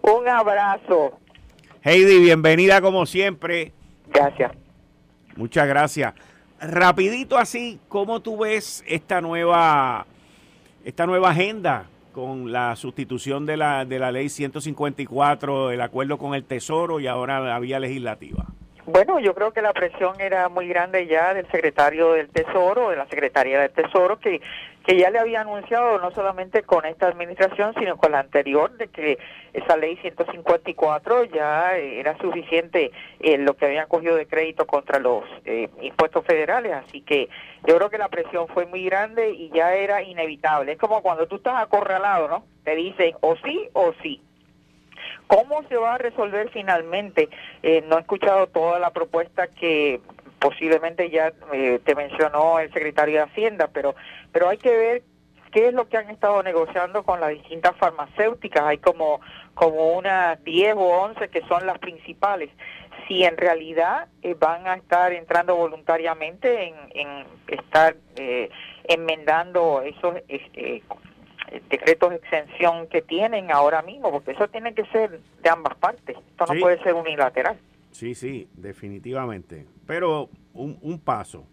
Un 0.00 0.26
abrazo. 0.26 1.18
Heidi, 1.82 2.18
bienvenida 2.18 2.80
como 2.80 3.04
siempre. 3.04 3.74
Gracias. 4.10 4.52
Muchas 5.36 5.68
gracias 5.68 6.14
rapidito 6.58 7.36
así, 7.36 7.78
¿cómo 7.88 8.20
tú 8.20 8.38
ves 8.38 8.82
esta 8.86 9.20
nueva, 9.20 10.06
esta 10.82 11.04
nueva 11.04 11.28
agenda 11.28 11.88
con 12.14 12.52
la 12.52 12.74
sustitución 12.76 13.44
de 13.44 13.58
la, 13.58 13.84
de 13.84 13.98
la 13.98 14.10
ley 14.10 14.30
154, 14.30 15.72
el 15.72 15.80
acuerdo 15.82 16.16
con 16.16 16.34
el 16.34 16.44
Tesoro 16.44 17.00
y 17.00 17.06
ahora 17.06 17.40
la 17.40 17.58
vía 17.58 17.78
legislativa? 17.78 18.46
Bueno, 18.86 19.18
yo 19.18 19.34
creo 19.34 19.50
que 19.52 19.62
la 19.62 19.72
presión 19.72 20.20
era 20.20 20.50
muy 20.50 20.68
grande 20.68 21.06
ya 21.06 21.32
del 21.32 21.50
secretario 21.50 22.12
del 22.12 22.28
Tesoro, 22.28 22.90
de 22.90 22.96
la 22.96 23.06
Secretaría 23.06 23.58
del 23.60 23.70
Tesoro, 23.70 24.18
que, 24.18 24.42
que 24.84 24.98
ya 24.98 25.08
le 25.08 25.18
había 25.18 25.40
anunciado 25.40 25.98
no 25.98 26.10
solamente 26.10 26.64
con 26.64 26.84
esta 26.84 27.08
administración, 27.08 27.72
sino 27.78 27.96
con 27.96 28.12
la 28.12 28.18
anterior, 28.18 28.76
de 28.76 28.88
que 28.88 29.18
esa 29.54 29.78
ley 29.78 29.96
154 30.02 31.24
ya 31.24 31.78
era 31.78 32.18
suficiente 32.18 32.90
en 33.20 33.46
lo 33.46 33.56
que 33.56 33.64
habían 33.64 33.88
cogido 33.88 34.16
de 34.16 34.26
crédito 34.26 34.66
contra 34.66 34.98
los 34.98 35.24
eh, 35.46 35.70
impuestos 35.80 36.26
federales. 36.26 36.74
Así 36.74 37.00
que 37.00 37.30
yo 37.66 37.76
creo 37.76 37.88
que 37.88 37.96
la 37.96 38.10
presión 38.10 38.48
fue 38.48 38.66
muy 38.66 38.84
grande 38.84 39.30
y 39.30 39.48
ya 39.48 39.74
era 39.74 40.02
inevitable. 40.02 40.72
Es 40.72 40.78
como 40.78 41.00
cuando 41.00 41.26
tú 41.26 41.36
estás 41.36 41.54
acorralado, 41.56 42.28
¿no? 42.28 42.44
Te 42.64 42.76
dicen 42.76 43.14
o 43.22 43.34
sí 43.36 43.66
o 43.72 43.94
sí. 44.02 44.20
¿Cómo 45.26 45.62
se 45.68 45.76
va 45.76 45.94
a 45.94 45.98
resolver 45.98 46.50
finalmente? 46.50 47.28
Eh, 47.62 47.82
no 47.88 47.96
he 47.96 48.00
escuchado 48.00 48.46
toda 48.48 48.78
la 48.78 48.90
propuesta 48.90 49.46
que 49.48 50.00
posiblemente 50.38 51.08
ya 51.10 51.32
eh, 51.52 51.80
te 51.82 51.94
mencionó 51.94 52.58
el 52.58 52.72
secretario 52.72 53.16
de 53.16 53.22
Hacienda, 53.22 53.68
pero, 53.72 53.94
pero 54.32 54.48
hay 54.48 54.58
que 54.58 54.76
ver 54.76 55.02
qué 55.50 55.68
es 55.68 55.74
lo 55.74 55.88
que 55.88 55.96
han 55.96 56.10
estado 56.10 56.42
negociando 56.42 57.04
con 57.04 57.20
las 57.20 57.30
distintas 57.30 57.74
farmacéuticas. 57.76 58.64
Hay 58.64 58.78
como, 58.78 59.20
como 59.54 59.92
unas 59.92 60.42
10 60.44 60.74
o 60.76 60.80
11 60.80 61.28
que 61.28 61.40
son 61.48 61.66
las 61.66 61.78
principales. 61.78 62.50
Si 63.08 63.24
en 63.24 63.36
realidad 63.36 64.08
eh, 64.22 64.34
van 64.38 64.66
a 64.66 64.74
estar 64.74 65.12
entrando 65.12 65.56
voluntariamente 65.56 66.68
en, 66.68 66.74
en 66.94 67.26
estar 67.48 67.96
enmendando 68.84 69.82
esos 69.82 70.16
eh, 70.28 70.82
decretos 71.68 72.10
de 72.10 72.16
exención 72.16 72.86
que 72.88 73.02
tienen 73.02 73.50
ahora 73.50 73.82
mismo, 73.82 74.10
porque 74.10 74.32
eso 74.32 74.48
tiene 74.48 74.74
que 74.74 74.84
ser 74.86 75.20
de 75.42 75.50
ambas 75.50 75.76
partes, 75.76 76.16
esto 76.16 76.46
no 76.52 76.60
puede 76.60 76.82
ser 76.82 76.94
unilateral. 76.94 77.56
Sí, 77.90 78.14
sí, 78.14 78.48
definitivamente, 78.54 79.66
pero 79.86 80.28
un, 80.52 80.78
un 80.82 80.98
paso. 80.98 81.46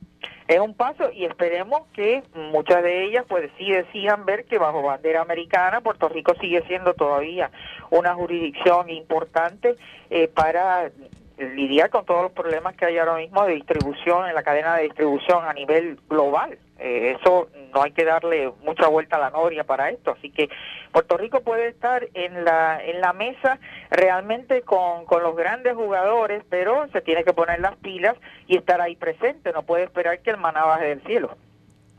Es 0.48 0.60
un 0.60 0.74
paso 0.74 1.12
y 1.14 1.24
esperemos 1.24 1.84
que 1.94 2.24
muchas 2.34 2.84
de 2.84 3.06
ellas 3.06 3.26
pues 3.28 3.50
sí 3.58 3.72
decidan 3.72 4.26
ver 4.26 4.44
que 4.46 4.58
bajo 4.58 4.82
bandera 4.82 5.22
americana 5.22 5.80
Puerto 5.80 6.10
Rico 6.10 6.34
sigue 6.42 6.62
siendo 6.68 6.94
todavía 6.94 7.52
una 7.90 8.14
jurisdicción 8.16 8.90
importante 8.90 9.76
eh, 10.10 10.28
para 10.28 10.92
lidiar 11.38 11.90
con 11.90 12.06
todos 12.06 12.24
los 12.24 12.32
problemas 12.32 12.76
que 12.76 12.86
hay 12.86 12.98
ahora 12.98 13.16
mismo 13.16 13.46
de 13.46 13.56
distribución 13.56 14.28
en 14.28 14.36
la 14.36 14.44
cadena 14.44 14.76
de 14.76 14.84
distribución 14.84 15.46
a 15.46 15.54
nivel 15.54 15.98
global. 16.10 16.58
Eh, 16.84 17.16
eso 17.20 17.48
no 17.76 17.84
hay 17.84 17.92
que 17.92 18.04
darle 18.04 18.52
mucha 18.64 18.88
vuelta 18.88 19.18
a 19.18 19.20
la 19.20 19.30
noria 19.30 19.64
para 19.64 19.92
esto, 19.92 20.16
así 20.18 20.32
que 20.32 20.50
Puerto 20.92 21.16
Rico 21.16 21.42
puede 21.42 21.68
estar 21.68 22.08
en 22.16 22.44
la 22.44 22.84
en 22.84 23.02
la 23.02 23.14
mesa 23.14 23.60
realmente 23.92 24.64
con, 24.64 25.06
con 25.06 25.22
los 25.22 25.36
grandes 25.36 25.76
jugadores, 25.76 26.44
pero 26.50 26.88
se 26.88 27.02
tiene 27.02 27.24
que 27.24 27.34
poner 27.34 27.60
las 27.60 27.76
pilas 27.78 28.16
y 28.48 28.58
estar 28.58 28.82
ahí 28.82 28.96
presente, 28.96 29.54
no 29.54 29.62
puede 29.62 29.84
esperar 29.84 30.22
que 30.22 30.32
el 30.32 30.38
maná 30.38 30.66
baje 30.66 30.88
del 30.88 31.04
cielo. 31.04 31.38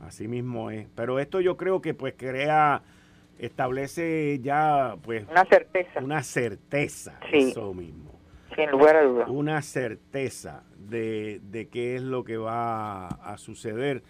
Así 0.04 0.26
mismo 0.26 0.72
es, 0.72 0.88
pero 0.96 1.20
esto 1.20 1.40
yo 1.40 1.56
creo 1.56 1.80
que 1.80 1.94
pues 1.94 2.14
crea 2.16 2.82
establece 3.38 4.40
ya 4.40 4.96
pues 5.04 5.28
una 5.30 5.44
certeza. 5.44 6.00
Una 6.00 6.22
certeza, 6.24 7.20
eso 7.30 7.72
mismo. 7.72 8.18
Sin 8.56 8.68
lugar 8.68 8.96
a 8.96 9.02
dudas. 9.04 9.28
Una 9.28 9.62
certeza 9.62 10.64
de, 10.76 11.38
de 11.40 11.68
qué 11.68 11.94
es 11.94 12.02
lo 12.02 12.24
que 12.24 12.36
va 12.36 13.06
a 13.06 13.38
suceder 13.38 14.02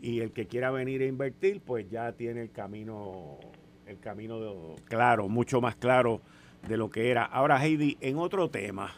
y 0.00 0.20
el 0.20 0.32
que 0.32 0.46
quiera 0.46 0.70
venir 0.70 1.02
a 1.02 1.06
invertir 1.06 1.60
pues 1.60 1.90
ya 1.90 2.12
tiene 2.12 2.42
el 2.42 2.50
camino 2.50 3.38
el 3.86 3.98
camino 3.98 4.76
claro 4.84 5.28
mucho 5.28 5.60
más 5.60 5.76
claro 5.76 6.20
de 6.68 6.76
lo 6.76 6.90
que 6.90 7.10
era. 7.10 7.24
Ahora 7.24 7.64
Heidi 7.64 7.96
en 8.00 8.18
otro 8.18 8.50
tema 8.50 8.94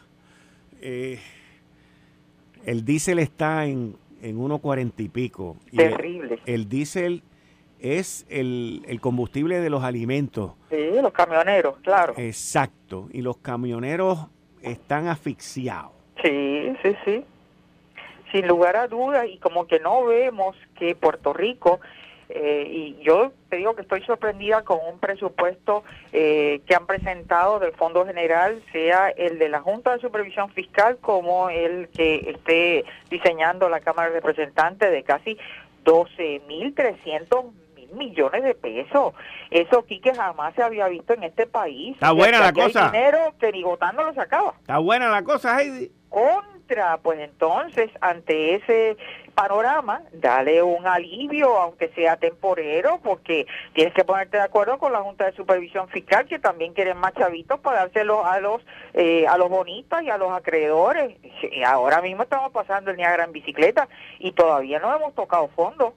eh, 0.81 1.19
el 2.65 2.85
diésel 2.85 3.19
está 3.19 3.65
en 3.65 3.95
en 4.21 4.37
1.40 4.37 4.93
y 4.97 5.09
pico 5.09 5.57
terrible. 5.75 6.39
el, 6.45 6.69
diésel 6.69 7.23
es 7.79 8.27
el, 8.29 8.83
el, 8.87 9.01
combustible 9.01 9.59
de 9.59 9.71
los 9.71 9.83
alimentos. 9.83 10.51
Sí 10.69 10.77
los 11.01 11.11
camioneros 11.11 11.77
claro. 11.79 12.13
Exacto 12.17 13.09
y 13.11 13.21
los 13.21 13.37
camioneros 13.37 14.27
están 14.61 15.07
asfixiados. 15.07 15.91
Sí 16.23 16.73
sí 16.83 16.95
sí 17.05 17.25
sin 18.31 18.47
lugar 18.47 18.75
a 18.75 18.87
dudas, 18.87 19.27
y 19.27 19.37
como 19.37 19.67
que 19.67 19.79
no 19.79 20.05
vemos 20.05 20.55
que 20.77 20.95
Puerto 20.95 21.33
Rico, 21.33 21.79
eh, 22.33 22.65
y 22.69 23.03
yo 23.03 23.33
te 23.49 23.57
digo 23.57 23.75
que 23.75 23.81
estoy 23.81 24.03
sorprendida 24.03 24.63
con 24.63 24.79
un 24.89 24.99
presupuesto 24.99 25.83
eh, 26.13 26.61
que 26.65 26.75
han 26.75 26.85
presentado 26.85 27.59
del 27.59 27.73
Fondo 27.73 28.05
General, 28.05 28.63
sea 28.71 29.09
el 29.09 29.37
de 29.37 29.49
la 29.49 29.59
Junta 29.59 29.91
de 29.93 29.99
Supervisión 29.99 30.49
Fiscal 30.51 30.97
como 31.01 31.49
el 31.49 31.89
que 31.89 32.31
esté 32.31 32.85
diseñando 33.09 33.67
la 33.67 33.81
Cámara 33.81 34.09
de 34.09 34.21
Representantes 34.21 34.91
de 34.91 35.03
casi 35.03 35.37
12.300 35.83 37.51
mil 37.75 37.91
millones 37.93 38.43
de 38.43 38.55
pesos. 38.55 39.13
Eso, 39.49 39.85
que 39.85 40.13
jamás 40.15 40.55
se 40.55 40.63
había 40.63 40.87
visto 40.87 41.13
en 41.13 41.23
este 41.23 41.47
país. 41.47 41.95
Está 41.95 42.13
buena 42.13 42.39
la 42.39 42.53
cosa. 42.53 42.91
dinero 42.91 43.33
que 43.37 43.51
ni 43.51 43.63
votando 43.63 44.03
lo 44.03 44.13
sacaba. 44.13 44.53
Está 44.61 44.77
buena 44.77 45.09
la 45.09 45.23
cosa, 45.23 45.61
Heidi 45.61 45.91
pues 47.01 47.19
entonces 47.19 47.89
ante 47.99 48.55
ese 48.55 48.97
panorama, 49.35 50.03
dale 50.13 50.61
un 50.63 50.87
alivio, 50.87 51.57
aunque 51.57 51.89
sea 51.89 52.17
temporero, 52.17 52.99
porque 53.03 53.45
tienes 53.73 53.93
que 53.93 54.03
ponerte 54.03 54.37
de 54.37 54.43
acuerdo 54.43 54.77
con 54.77 54.91
la 54.91 55.01
Junta 55.01 55.25
de 55.25 55.33
Supervisión 55.33 55.89
Fiscal, 55.89 56.25
que 56.27 56.39
también 56.39 56.73
quieren 56.73 56.97
más 56.97 57.13
chavitos 57.13 57.59
para 57.59 57.79
dárselo 57.79 58.25
a 58.25 58.39
los 58.39 58.61
eh, 58.93 59.25
a 59.27 59.37
los 59.37 59.49
bonitos 59.49 60.01
y 60.01 60.09
a 60.09 60.17
los 60.17 60.31
acreedores. 60.31 61.17
ahora 61.65 62.01
mismo 62.01 62.23
estamos 62.23 62.51
pasando 62.51 62.91
el 62.91 62.97
Niagara 62.97 63.25
en 63.25 63.31
bicicleta 63.31 63.87
y 64.19 64.31
todavía 64.33 64.79
no 64.79 64.95
hemos 64.95 65.13
tocado 65.15 65.47
fondo. 65.49 65.93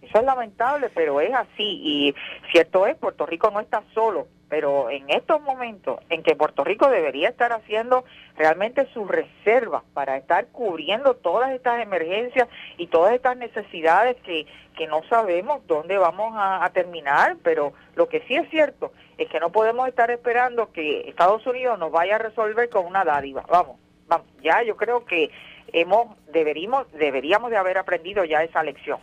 Eso 0.00 0.18
es 0.18 0.24
lamentable, 0.24 0.90
pero 0.94 1.20
es 1.20 1.32
así. 1.32 1.80
Y 1.82 2.14
cierto 2.50 2.86
es, 2.86 2.96
Puerto 2.96 3.24
Rico 3.26 3.50
no 3.50 3.60
está 3.60 3.82
solo 3.94 4.26
pero 4.52 4.90
en 4.90 5.08
estos 5.08 5.40
momentos 5.40 5.98
en 6.10 6.22
que 6.22 6.36
Puerto 6.36 6.62
Rico 6.62 6.90
debería 6.90 7.30
estar 7.30 7.54
haciendo 7.54 8.04
realmente 8.36 8.86
sus 8.92 9.08
reservas 9.08 9.82
para 9.94 10.18
estar 10.18 10.48
cubriendo 10.48 11.14
todas 11.14 11.52
estas 11.52 11.80
emergencias 11.80 12.48
y 12.76 12.88
todas 12.88 13.14
estas 13.14 13.38
necesidades 13.38 14.14
que, 14.20 14.46
que 14.76 14.86
no 14.86 15.04
sabemos 15.04 15.66
dónde 15.66 15.96
vamos 15.96 16.34
a, 16.36 16.68
terminar, 16.74 17.38
pero 17.42 17.72
lo 17.94 18.10
que 18.10 18.20
sí 18.28 18.34
es 18.34 18.46
cierto 18.50 18.92
es 19.16 19.26
que 19.30 19.40
no 19.40 19.50
podemos 19.50 19.88
estar 19.88 20.10
esperando 20.10 20.70
que 20.70 21.08
Estados 21.08 21.46
Unidos 21.46 21.78
nos 21.78 21.90
vaya 21.90 22.16
a 22.16 22.18
resolver 22.18 22.68
con 22.68 22.84
una 22.84 23.06
dádiva. 23.06 23.46
Vamos, 23.48 23.78
vamos, 24.06 24.26
ya 24.42 24.62
yo 24.62 24.76
creo 24.76 25.06
que 25.06 25.30
hemos 25.72 26.14
deberíamos 26.30 26.92
deberíamos 26.92 27.50
de 27.50 27.56
haber 27.56 27.78
aprendido 27.78 28.22
ya 28.26 28.42
esa 28.44 28.62
lección. 28.62 29.00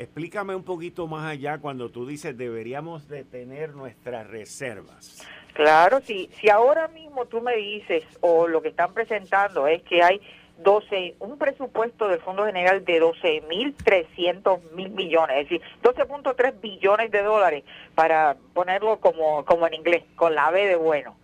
Explícame 0.00 0.54
un 0.54 0.64
poquito 0.64 1.06
más 1.06 1.30
allá 1.30 1.58
cuando 1.58 1.90
tú 1.90 2.06
dices 2.06 2.36
deberíamos 2.36 3.06
de 3.08 3.22
tener 3.22 3.74
nuestras 3.74 4.26
reservas. 4.26 5.26
Claro, 5.52 6.00
si, 6.00 6.30
si 6.40 6.48
ahora 6.48 6.88
mismo 6.88 7.26
tú 7.26 7.42
me 7.42 7.54
dices, 7.56 8.04
o 8.20 8.48
lo 8.48 8.62
que 8.62 8.68
están 8.68 8.94
presentando 8.94 9.66
es 9.66 9.82
que 9.82 10.02
hay 10.02 10.20
12, 10.62 11.16
un 11.18 11.36
presupuesto 11.36 12.08
del 12.08 12.20
Fondo 12.20 12.46
General 12.46 12.82
de 12.82 13.02
12.300 13.02 14.72
mil 14.72 14.90
millones, 14.90 15.36
es 15.36 15.50
decir, 15.50 15.62
12.3 15.82 16.60
billones 16.60 17.10
de 17.10 17.22
dólares, 17.22 17.64
para 17.94 18.36
ponerlo 18.54 19.00
como, 19.00 19.44
como 19.44 19.66
en 19.66 19.74
inglés, 19.74 20.04
con 20.16 20.34
la 20.34 20.50
B 20.50 20.66
de 20.66 20.76
bueno. 20.76 21.16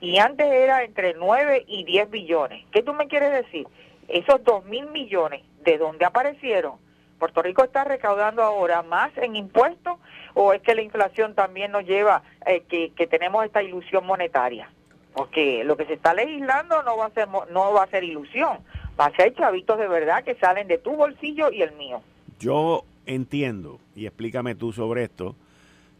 Y 0.00 0.18
antes 0.18 0.46
era 0.46 0.82
entre 0.82 1.14
9 1.14 1.64
y 1.68 1.84
10 1.84 2.10
billones. 2.10 2.64
¿Qué 2.72 2.82
tú 2.82 2.94
me 2.94 3.06
quieres 3.06 3.44
decir? 3.44 3.66
Esos 4.08 4.42
2 4.42 4.64
mil 4.64 4.86
millones, 4.90 5.42
¿de 5.62 5.78
dónde 5.78 6.04
aparecieron? 6.04 6.87
¿Puerto 7.18 7.42
Rico 7.42 7.64
está 7.64 7.84
recaudando 7.84 8.42
ahora 8.42 8.82
más 8.82 9.10
en 9.16 9.36
impuestos 9.36 9.98
o 10.34 10.52
es 10.52 10.62
que 10.62 10.74
la 10.74 10.82
inflación 10.82 11.34
también 11.34 11.72
nos 11.72 11.84
lleva 11.84 12.22
eh, 12.46 12.62
que, 12.68 12.92
que 12.92 13.06
tenemos 13.06 13.44
esta 13.44 13.62
ilusión 13.62 14.06
monetaria? 14.06 14.70
porque 15.18 15.64
lo 15.64 15.76
que 15.76 15.84
se 15.86 15.94
está 15.94 16.14
legislando 16.14 16.80
no 16.84 16.96
va 16.96 17.06
a 17.06 17.10
ser 17.10 17.26
no 17.28 17.72
va 17.72 17.82
a 17.82 17.86
ser 17.88 18.04
ilusión, 18.04 18.58
va 18.98 19.06
a 19.06 19.16
ser 19.16 19.34
chavitos 19.34 19.76
de 19.76 19.88
verdad 19.88 20.22
que 20.22 20.36
salen 20.36 20.68
de 20.68 20.78
tu 20.78 20.92
bolsillo 20.92 21.50
y 21.50 21.62
el 21.62 21.72
mío. 21.72 22.02
Yo 22.38 22.84
entiendo, 23.04 23.80
y 23.96 24.06
explícame 24.06 24.54
tú 24.54 24.72
sobre 24.72 25.02
esto, 25.02 25.34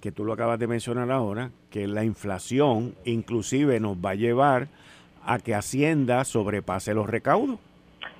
que 0.00 0.12
tú 0.12 0.24
lo 0.24 0.34
acabas 0.34 0.60
de 0.60 0.68
mencionar 0.68 1.10
ahora, 1.10 1.50
que 1.70 1.88
la 1.88 2.04
inflación 2.04 2.94
inclusive 3.04 3.80
nos 3.80 3.96
va 3.96 4.10
a 4.10 4.14
llevar 4.14 4.68
a 5.24 5.40
que 5.40 5.54
Hacienda 5.54 6.24
sobrepase 6.24 6.94
los 6.94 7.08
recaudos. 7.08 7.58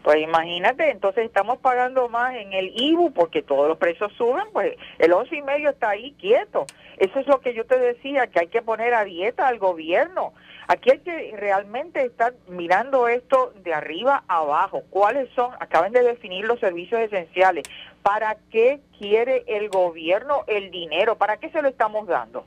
Pues 0.03 0.19
imagínate, 0.23 0.91
entonces 0.91 1.25
estamos 1.25 1.59
pagando 1.59 2.09
más 2.09 2.35
en 2.35 2.53
el 2.53 2.73
IBU 2.75 3.13
porque 3.13 3.43
todos 3.43 3.69
los 3.69 3.79
precios 3.79 4.13
suben, 4.15 4.45
pues 4.53 4.77
el 4.99 5.13
once 5.13 5.37
y 5.37 5.43
medio 5.43 5.71
está 5.71 5.91
ahí 5.91 6.13
quieto. 6.19 6.67
Eso 6.97 7.19
es 7.21 7.27
lo 7.27 7.41
que 7.41 7.55
yo 7.55 7.67
te 7.67 7.79
decía, 7.79 8.27
que 8.29 8.41
hay 8.41 8.49
que 8.49 8.63
poner 8.63 8.95
a 8.95 9.05
dieta 9.05 9.47
al 9.47 9.59
gobierno. 9.59 10.33
Aquí 10.67 10.91
hay 10.91 10.99
que 10.99 11.35
realmente 11.37 12.05
estar 12.05 12.35
mirando 12.47 13.09
esto 13.09 13.53
de 13.63 13.73
arriba 13.73 14.25
a 14.29 14.39
abajo. 14.39 14.83
¿Cuáles 14.91 15.31
son? 15.35 15.53
Acaban 15.61 15.93
de 15.93 16.03
definir 16.03 16.45
los 16.45 16.61
servicios 16.61 17.01
esenciales. 17.01 17.65
¿Para 18.03 18.37
qué 18.51 18.81
quiere 18.99 19.45
el 19.47 19.69
gobierno 19.69 20.45
el 20.47 20.71
dinero? 20.71 21.17
¿Para 21.17 21.39
qué 21.39 21.51
se 21.51 21.63
lo 21.63 21.69
estamos 21.69 22.07
dando? 22.07 22.45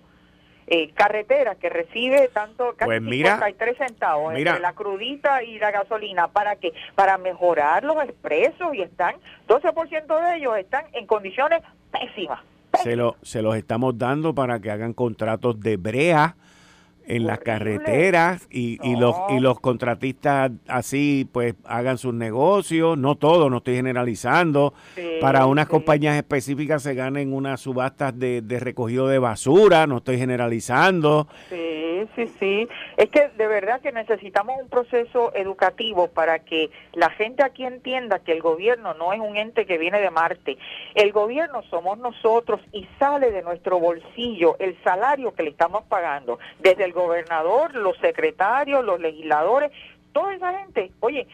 Eh, 0.74 0.90
carretera 0.94 1.56
que 1.56 1.68
recibe 1.68 2.30
tanto 2.30 2.76
casi 2.78 2.86
pues 2.86 3.02
mira, 3.02 3.32
53 3.34 3.78
centavos 3.78 4.34
entre 4.34 4.58
la 4.62 4.72
crudita 4.72 5.44
y 5.44 5.60
la 5.60 5.70
gasolina 5.70 6.30
para 6.30 6.56
que 6.56 6.72
para 6.96 7.18
mejorar 7.18 7.84
los 7.84 8.02
expresos 8.02 8.74
y 8.74 8.82
están 8.82 9.16
12% 9.50 10.30
de 10.30 10.38
ellos 10.38 10.58
están 10.58 10.86
en 10.94 11.08
condiciones 11.08 11.62
pésimas. 11.92 12.40
Se, 12.82 12.96
lo, 12.96 13.18
se 13.22 13.42
los 13.42 13.58
estamos 13.58 13.98
dando 13.98 14.34
para 14.34 14.62
que 14.62 14.72
hagan 14.72 14.94
contratos 14.94 15.60
de 15.60 15.76
brea 15.76 16.38
en 17.12 17.28
las 17.28 17.40
carreteras 17.40 18.48
y, 18.50 18.80
y, 18.88 18.96
los 18.96 19.16
y 19.30 19.42
los 19.42 19.60
contratistas 19.60 20.52
así 20.68 21.28
pues 21.34 21.56
hagan 21.66 21.98
sus 21.98 22.14
negocios, 22.14 22.98
no 22.98 23.16
todo, 23.16 23.50
no 23.50 23.58
estoy 23.58 23.76
generalizando, 23.76 24.74
para 25.20 25.46
unas 25.46 25.68
compañías 25.68 26.16
específicas 26.16 26.84
se 26.84 26.96
ganen 26.96 27.34
unas 27.34 27.60
subastas 27.60 28.18
de, 28.18 28.42
de 28.42 28.60
recogido 28.62 29.10
de 29.10 29.20
basura, 29.20 29.88
no 29.88 29.98
estoy 29.98 30.18
generalizando. 30.18 31.28
Sí 31.50 31.82
Sí, 32.16 32.28
sí, 32.40 32.68
Es 32.98 33.10
que 33.10 33.30
de 33.30 33.48
verdad 33.48 33.82
que 33.82 33.92
necesitamos 33.92 34.60
un 34.62 34.70
proceso 34.70 35.34
educativo 35.36 36.08
para 36.08 36.40
que 36.40 36.70
la 36.94 37.10
gente 37.12 37.44
aquí 37.44 37.66
entienda 37.66 38.20
que 38.20 38.32
el 38.32 38.42
gobierno 38.42 38.94
no 38.94 39.14
es 39.14 39.20
un 39.20 39.38
ente 39.38 39.66
que 39.66 39.78
viene 39.78 40.02
de 40.02 40.10
Marte. 40.10 40.58
El 40.96 41.12
gobierno 41.12 41.62
somos 41.70 41.98
nosotros 41.98 42.60
y 42.72 42.88
sale 43.00 43.32
de 43.32 43.42
nuestro 43.44 43.80
bolsillo 43.80 44.56
el 44.60 44.78
salario 44.84 45.34
que 45.34 45.44
le 45.44 45.52
estamos 45.52 45.84
pagando. 45.84 46.40
Desde 46.60 46.86
el 46.86 46.94
gobernador, 47.02 47.76
los 47.76 47.98
secretarios, 47.98 48.84
los 48.84 49.00
legisladores, 49.00 49.72
toda 50.14 50.34
esa 50.34 50.58
gente. 50.60 50.92
Oye, 51.00 51.28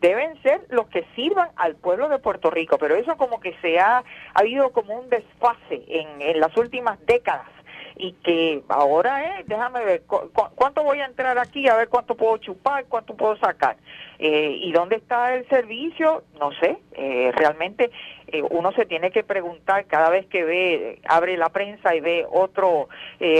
deben 0.00 0.40
ser 0.42 0.66
los 0.68 0.88
que 0.88 1.04
sirvan 1.14 1.50
al 1.56 1.76
pueblo 1.76 2.08
de 2.08 2.18
Puerto 2.18 2.50
Rico, 2.50 2.78
pero 2.78 2.94
eso 2.96 3.16
como 3.16 3.40
que 3.40 3.54
se 3.62 3.78
ha, 3.78 3.98
ha 3.98 4.04
habido 4.34 4.70
como 4.72 4.98
un 4.98 5.08
desfase 5.08 5.84
en 5.88 6.40
las 6.40 6.56
últimas 6.56 6.98
décadas 7.06 7.48
y 7.96 8.12
que 8.12 8.62
ahora 8.68 9.38
es, 9.38 9.46
déjame 9.46 9.84
ver, 9.84 10.02
¿cuánto 10.54 10.82
voy 10.82 11.00
a 11.00 11.06
entrar 11.06 11.38
aquí? 11.38 11.68
A 11.68 11.76
ver 11.76 11.88
cuánto 11.88 12.14
puedo 12.14 12.36
chupar, 12.38 12.84
cuánto 12.86 13.14
puedo 13.14 13.36
sacar. 13.36 13.76
Eh, 14.18 14.58
¿Y 14.62 14.72
dónde 14.72 14.96
está 14.96 15.34
el 15.34 15.48
servicio? 15.48 16.22
No 16.38 16.52
sé, 16.52 16.78
eh, 16.92 17.32
realmente 17.34 17.90
eh, 18.28 18.42
uno 18.50 18.72
se 18.72 18.86
tiene 18.86 19.10
que 19.10 19.24
preguntar 19.24 19.86
cada 19.86 20.10
vez 20.10 20.26
que 20.26 20.44
ve, 20.44 21.00
abre 21.08 21.36
la 21.36 21.48
prensa 21.48 21.94
y 21.94 22.00
ve 22.00 22.24
otro, 22.30 22.88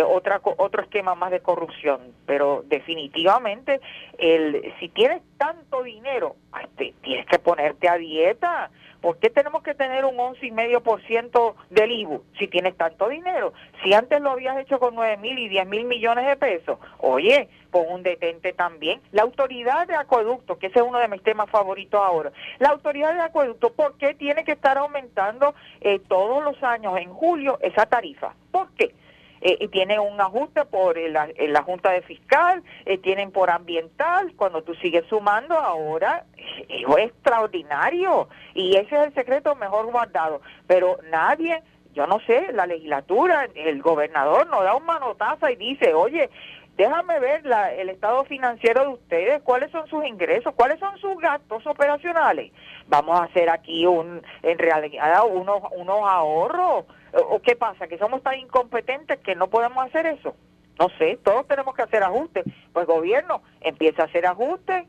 otra, 0.09 0.41
otro 0.43 0.83
esquema 0.83 1.15
más 1.15 1.31
de 1.31 1.41
corrupción, 1.41 2.01
pero 2.27 2.65
definitivamente 2.67 3.81
el, 4.19 4.75
si 4.81 4.89
tienes 4.89 5.23
tanto 5.39 5.83
dinero, 5.83 6.35
tienes 6.77 7.27
que 7.27 7.39
ponerte 7.39 7.89
a 7.89 7.97
dieta 7.97 8.71
¿Por 9.03 9.19
qué 9.19 9.31
tenemos 9.31 9.65
que 9.65 9.75
tener 9.75 10.05
un 10.05 10.19
once 10.19 10.47
y 10.47 10.53
medio 10.53 10.81
por 10.81 11.03
ciento 11.03 11.57
del 11.71 11.91
IBU 11.91 12.23
si 12.39 12.47
tienes 12.47 12.77
tanto 12.77 13.09
dinero? 13.09 13.53
Si 13.83 13.93
antes 13.93 14.21
lo 14.21 14.31
habías 14.31 14.57
hecho 14.59 14.79
con 14.79 14.95
nueve 14.95 15.17
mil 15.17 15.37
y 15.41 15.49
diez 15.49 15.67
mil 15.67 15.85
millones 15.85 16.25
de 16.25 16.37
pesos, 16.37 16.79
oye, 16.99 17.49
pon 17.73 17.87
un 17.89 18.05
detente 18.05 18.53
también. 18.53 19.01
La 19.11 19.23
autoridad 19.23 19.89
de 19.89 19.97
acueducto, 19.97 20.57
que 20.57 20.69
ese 20.69 20.79
es 20.79 20.85
uno 20.85 21.01
de 21.01 21.09
mis 21.09 21.23
temas 21.25 21.51
favoritos 21.51 22.01
ahora, 22.01 22.31
la 22.61 22.69
autoridad 22.69 23.13
de 23.13 23.23
acueducto, 23.23 23.73
¿por 23.73 23.99
qué 23.99 24.15
tiene 24.15 24.45
que 24.45 24.53
estar 24.53 24.79
aumentando 24.79 25.53
eh, 25.81 25.99
todos 26.07 26.45
los 26.45 26.63
años 26.63 26.97
en 26.97 27.13
julio 27.13 27.59
esa 27.61 27.87
tarifa? 27.87 28.35
¿Por 28.53 28.71
qué? 28.75 28.95
Eh, 29.43 29.59
y 29.61 29.69
tiene 29.69 29.99
un 29.99 30.21
ajuste 30.21 30.65
por 30.65 30.97
la, 30.97 31.29
la 31.37 31.63
Junta 31.63 31.91
de 31.91 32.03
Fiscal, 32.03 32.63
eh, 32.87 32.99
tienen 32.99 33.33
por 33.33 33.51
ambiental, 33.51 34.33
cuando 34.37 34.63
tú 34.63 34.75
sigues 34.77 35.05
sumando 35.09 35.57
ahora, 35.57 36.25
es 36.69 36.87
extraordinario 36.99 38.29
y 38.55 38.77
ese 38.77 38.95
es 38.95 39.03
el 39.09 39.15
secreto 39.15 39.57
mejor 39.57 39.87
guardado, 39.91 40.41
pero 40.67 40.99
nadie 41.11 41.63
yo 41.95 42.07
no 42.07 42.21
sé, 42.21 42.53
la 42.53 42.67
legislatura, 42.67 43.49
el 43.55 43.83
gobernador 43.83 44.47
nos 44.47 44.65
da 44.65 44.75
un 44.75 44.87
manotazo 44.87 45.49
y 45.51 45.57
dice, 45.57 45.93
oye, 45.93 46.31
déjame 46.77 47.21
ver 47.21 47.45
la, 47.45 47.73
el 47.75 47.91
estado 47.91 48.25
financiero 48.25 48.83
de 48.83 48.89
ustedes, 48.89 49.43
cuáles 49.43 49.71
son 49.71 49.87
sus 49.89 50.05
ingresos, 50.05 50.55
cuáles 50.55 50.79
son 50.79 50.97
sus 50.99 51.17
gastos 51.19 51.67
operacionales. 51.67 52.53
Vamos 52.89 53.21
a 53.21 53.25
hacer 53.25 53.51
aquí 53.51 53.87
un, 53.87 54.23
en 54.43 54.59
realidad 54.59 55.23
unos, 55.31 55.63
unos 55.77 56.01
ahorros 56.03 56.87
¿O 57.13 57.41
qué 57.41 57.57
pasa? 57.57 57.87
¿Que 57.89 57.99
somos 57.99 58.23
tan 58.23 58.39
incompetentes 58.39 59.19
que 59.21 59.35
no 59.35 59.49
podemos 59.49 59.85
hacer 59.85 60.07
eso? 60.07 60.35
No 60.79 60.89
sé, 60.99 61.19
todos 61.23 61.47
tenemos 61.47 61.75
que 61.75 61.83
hacer 61.83 62.03
ajustes. 62.03 62.45
Pues 62.73 62.87
gobierno, 62.87 63.43
empieza 63.61 64.03
a 64.03 64.07
hacer 64.07 64.27
ajustes. 64.27 64.85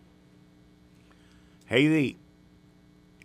Heidi, 1.70 2.18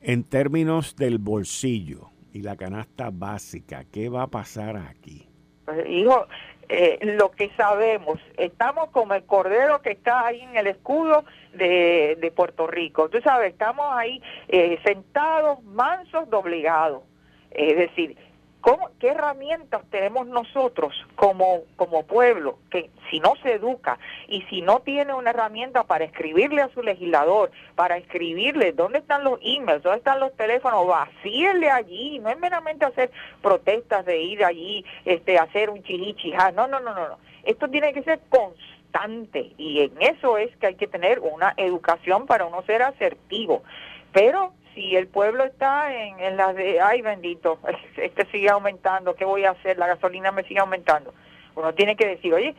en 0.03 0.25
términos 0.25 0.97
del 0.97 1.19
bolsillo 1.19 2.11
y 2.33 2.43
la 2.43 2.57
canasta 2.57 3.11
básica, 3.13 3.85
¿qué 3.91 4.09
va 4.09 4.23
a 4.23 4.27
pasar 4.27 4.77
aquí? 4.77 5.29
Pues, 5.65 5.89
hijo, 5.89 6.27
eh, 6.69 6.99
lo 7.03 7.31
que 7.31 7.51
sabemos, 7.57 8.21
estamos 8.37 8.91
como 8.91 9.15
el 9.15 9.25
cordero 9.25 9.81
que 9.81 9.93
está 9.93 10.27
ahí 10.27 10.41
en 10.41 10.57
el 10.57 10.67
escudo 10.67 11.25
de, 11.55 12.19
de 12.21 12.31
Puerto 12.31 12.67
Rico. 12.67 13.09
Tú 13.09 13.21
sabes, 13.23 13.53
estamos 13.53 13.87
ahí 13.91 14.23
eh, 14.49 14.79
sentados, 14.85 15.63
mansos, 15.65 16.29
doblegados. 16.31 17.03
Es 17.51 17.77
decir, 17.77 18.17
¿Qué 18.99 19.09
herramientas 19.09 19.83
tenemos 19.91 20.27
nosotros 20.27 20.93
como, 21.15 21.63
como 21.77 22.03
pueblo 22.03 22.59
que 22.71 22.91
si 23.11 23.21
no 23.21 23.35
se 23.43 23.55
educa 23.55 23.99
y 24.27 24.43
si 24.43 24.61
no 24.61 24.81
tiene 24.81 25.15
una 25.15 25.31
herramienta 25.31 25.85
para 25.85 26.05
escribirle 26.05 26.63
a 26.63 26.69
su 26.71 26.83
legislador, 26.83 27.51
para 27.77 27.97
escribirle 27.97 28.73
dónde 28.73 28.99
están 28.99 29.25
los 29.25 29.39
emails, 29.43 29.83
dónde 29.83 29.99
están 29.99 30.21
los 30.21 30.35
teléfonos, 30.37 30.87
vacíele 30.87 31.71
allí, 31.71 32.19
no 32.19 32.29
es 32.29 32.39
meramente 32.39 32.85
hacer 32.85 33.11
protestas 33.41 34.05
de 34.05 34.21
ir 34.21 34.45
allí, 34.45 34.85
este, 35.05 35.39
hacer 35.39 35.71
un 35.71 35.83
chirichijá, 35.83 36.51
no, 36.53 36.67
no, 36.67 36.81
no, 36.81 36.93
no, 36.93 37.09
no. 37.09 37.19
Esto 37.45 37.69
tiene 37.69 37.93
que 37.93 38.03
ser 38.03 38.21
constante 38.29 39.53
y 39.57 39.81
en 39.81 40.03
eso 40.03 40.37
es 40.37 40.55
que 40.57 40.67
hay 40.67 40.75
que 40.75 40.89
tener 40.89 41.21
una 41.21 41.55
educación 41.57 42.27
para 42.27 42.45
uno 42.45 42.63
ser 42.63 42.83
asertivo. 42.83 43.63
Pero 44.13 44.53
si 44.79 44.95
el 44.95 45.09
pueblo 45.09 45.43
está 45.43 45.93
en, 45.93 46.21
en 46.21 46.37
las 46.37 46.55
de, 46.55 46.81
ay 46.81 47.03
bendito, 47.03 47.59
este 47.97 48.27
sigue 48.31 48.49
aumentando, 48.49 49.17
¿qué 49.17 49.25
voy 49.25 49.45
a 49.45 49.51
hacer? 49.51 49.77
La 49.77 49.89
gasolina 49.89 50.31
me 50.31 50.45
sigue 50.45 50.61
aumentando. 50.61 51.13
Uno 51.57 51.75
tiene 51.75 51.97
que 51.97 52.07
decir, 52.07 52.33
oye, 52.33 52.55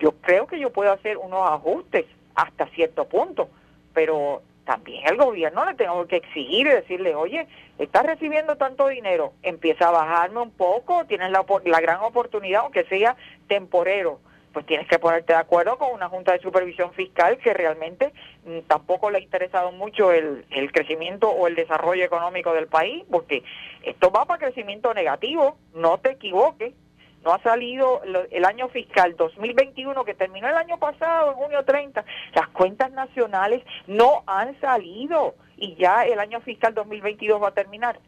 yo 0.00 0.10
creo 0.20 0.48
que 0.48 0.58
yo 0.58 0.72
puedo 0.72 0.90
hacer 0.90 1.16
unos 1.16 1.48
ajustes 1.48 2.06
hasta 2.34 2.66
cierto 2.70 3.04
punto, 3.04 3.48
pero 3.94 4.42
también 4.64 5.06
el 5.06 5.16
gobierno 5.16 5.64
le 5.64 5.74
tengo 5.74 6.04
que 6.08 6.16
exigir 6.16 6.66
y 6.66 6.70
decirle, 6.70 7.14
oye, 7.14 7.46
estás 7.78 8.04
recibiendo 8.04 8.56
tanto 8.56 8.88
dinero, 8.88 9.32
empieza 9.44 9.88
a 9.88 9.92
bajarme 9.92 10.40
un 10.40 10.50
poco, 10.50 11.04
tienes 11.04 11.30
la, 11.30 11.44
la 11.66 11.80
gran 11.80 12.00
oportunidad, 12.00 12.62
aunque 12.62 12.82
sea 12.84 13.14
temporero, 13.46 14.18
pues 14.52 14.66
tienes 14.66 14.88
que 14.88 14.98
ponerte 14.98 15.32
de 15.32 15.38
acuerdo 15.38 15.78
con 15.78 15.92
una 15.92 16.08
Junta 16.08 16.32
de 16.32 16.40
Supervisión 16.40 16.92
Fiscal 16.92 17.38
que 17.38 17.54
realmente 17.54 18.12
mm, 18.44 18.60
tampoco 18.66 19.10
le 19.10 19.18
ha 19.18 19.20
interesado 19.20 19.72
mucho 19.72 20.12
el, 20.12 20.44
el 20.50 20.72
crecimiento 20.72 21.30
o 21.30 21.46
el 21.46 21.54
desarrollo 21.54 22.04
económico 22.04 22.52
del 22.52 22.66
país, 22.66 23.04
porque 23.10 23.42
esto 23.82 24.10
va 24.10 24.24
para 24.24 24.40
crecimiento 24.40 24.92
negativo, 24.94 25.56
no 25.74 25.98
te 25.98 26.12
equivoques. 26.12 26.74
No 27.22 27.34
ha 27.34 27.42
salido 27.42 28.00
el 28.30 28.46
año 28.46 28.70
fiscal 28.70 29.14
2021 29.14 30.04
que 30.04 30.14
terminó 30.14 30.48
el 30.48 30.56
año 30.56 30.78
pasado, 30.78 31.32
en 31.32 31.36
junio 31.36 31.64
30. 31.66 32.02
Las 32.34 32.48
cuentas 32.48 32.90
nacionales 32.92 33.62
no 33.86 34.22
han 34.26 34.58
salido 34.58 35.34
y 35.58 35.74
ya 35.74 36.06
el 36.06 36.18
año 36.18 36.40
fiscal 36.40 36.72
2022 36.72 37.42
va 37.42 37.48
a 37.48 37.54
terminar. 37.54 38.00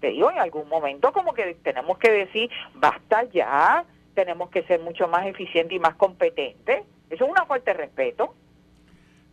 Te 0.00 0.10
digo, 0.10 0.30
en 0.30 0.38
algún 0.38 0.68
momento 0.68 1.12
como 1.12 1.34
que 1.34 1.54
tenemos 1.64 1.98
que 1.98 2.10
decir, 2.12 2.48
basta 2.74 3.24
ya, 3.24 3.84
tenemos 4.14 4.50
que 4.50 4.62
ser 4.64 4.80
mucho 4.80 5.08
más 5.08 5.26
eficientes 5.26 5.76
y 5.76 5.80
más 5.80 5.94
competentes. 5.96 6.84
Eso 7.10 7.24
es 7.24 7.30
una 7.30 7.44
falta 7.46 7.72
de 7.72 7.78
respeto. 7.78 8.34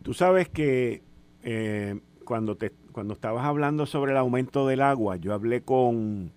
Tú 0.02 0.14
sabes 0.14 0.48
que 0.48 1.02
eh, 1.42 2.00
cuando, 2.24 2.56
te, 2.56 2.72
cuando 2.92 3.14
estabas 3.14 3.44
hablando 3.44 3.86
sobre 3.86 4.12
el 4.12 4.18
aumento 4.18 4.66
del 4.66 4.82
agua, 4.82 5.16
yo 5.16 5.32
hablé 5.32 5.62
con, 5.62 6.32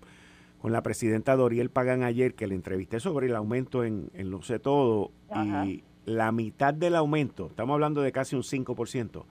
con 0.60 0.72
la 0.72 0.82
presidenta 0.82 1.36
Doriel 1.36 1.70
Pagan 1.70 2.02
ayer, 2.02 2.34
que 2.34 2.46
le 2.46 2.54
entrevisté 2.54 3.00
sobre 3.00 3.26
el 3.26 3.36
aumento 3.36 3.84
en, 3.84 4.10
en 4.14 4.30
Lo 4.30 4.42
sé 4.42 4.58
todo, 4.58 5.10
y 5.64 5.82
la 6.04 6.32
mitad 6.32 6.72
del 6.72 6.94
aumento, 6.94 7.48
estamos 7.48 7.74
hablando 7.74 8.00
de 8.00 8.12
casi 8.12 8.36
un 8.36 8.42
5%, 8.42 9.24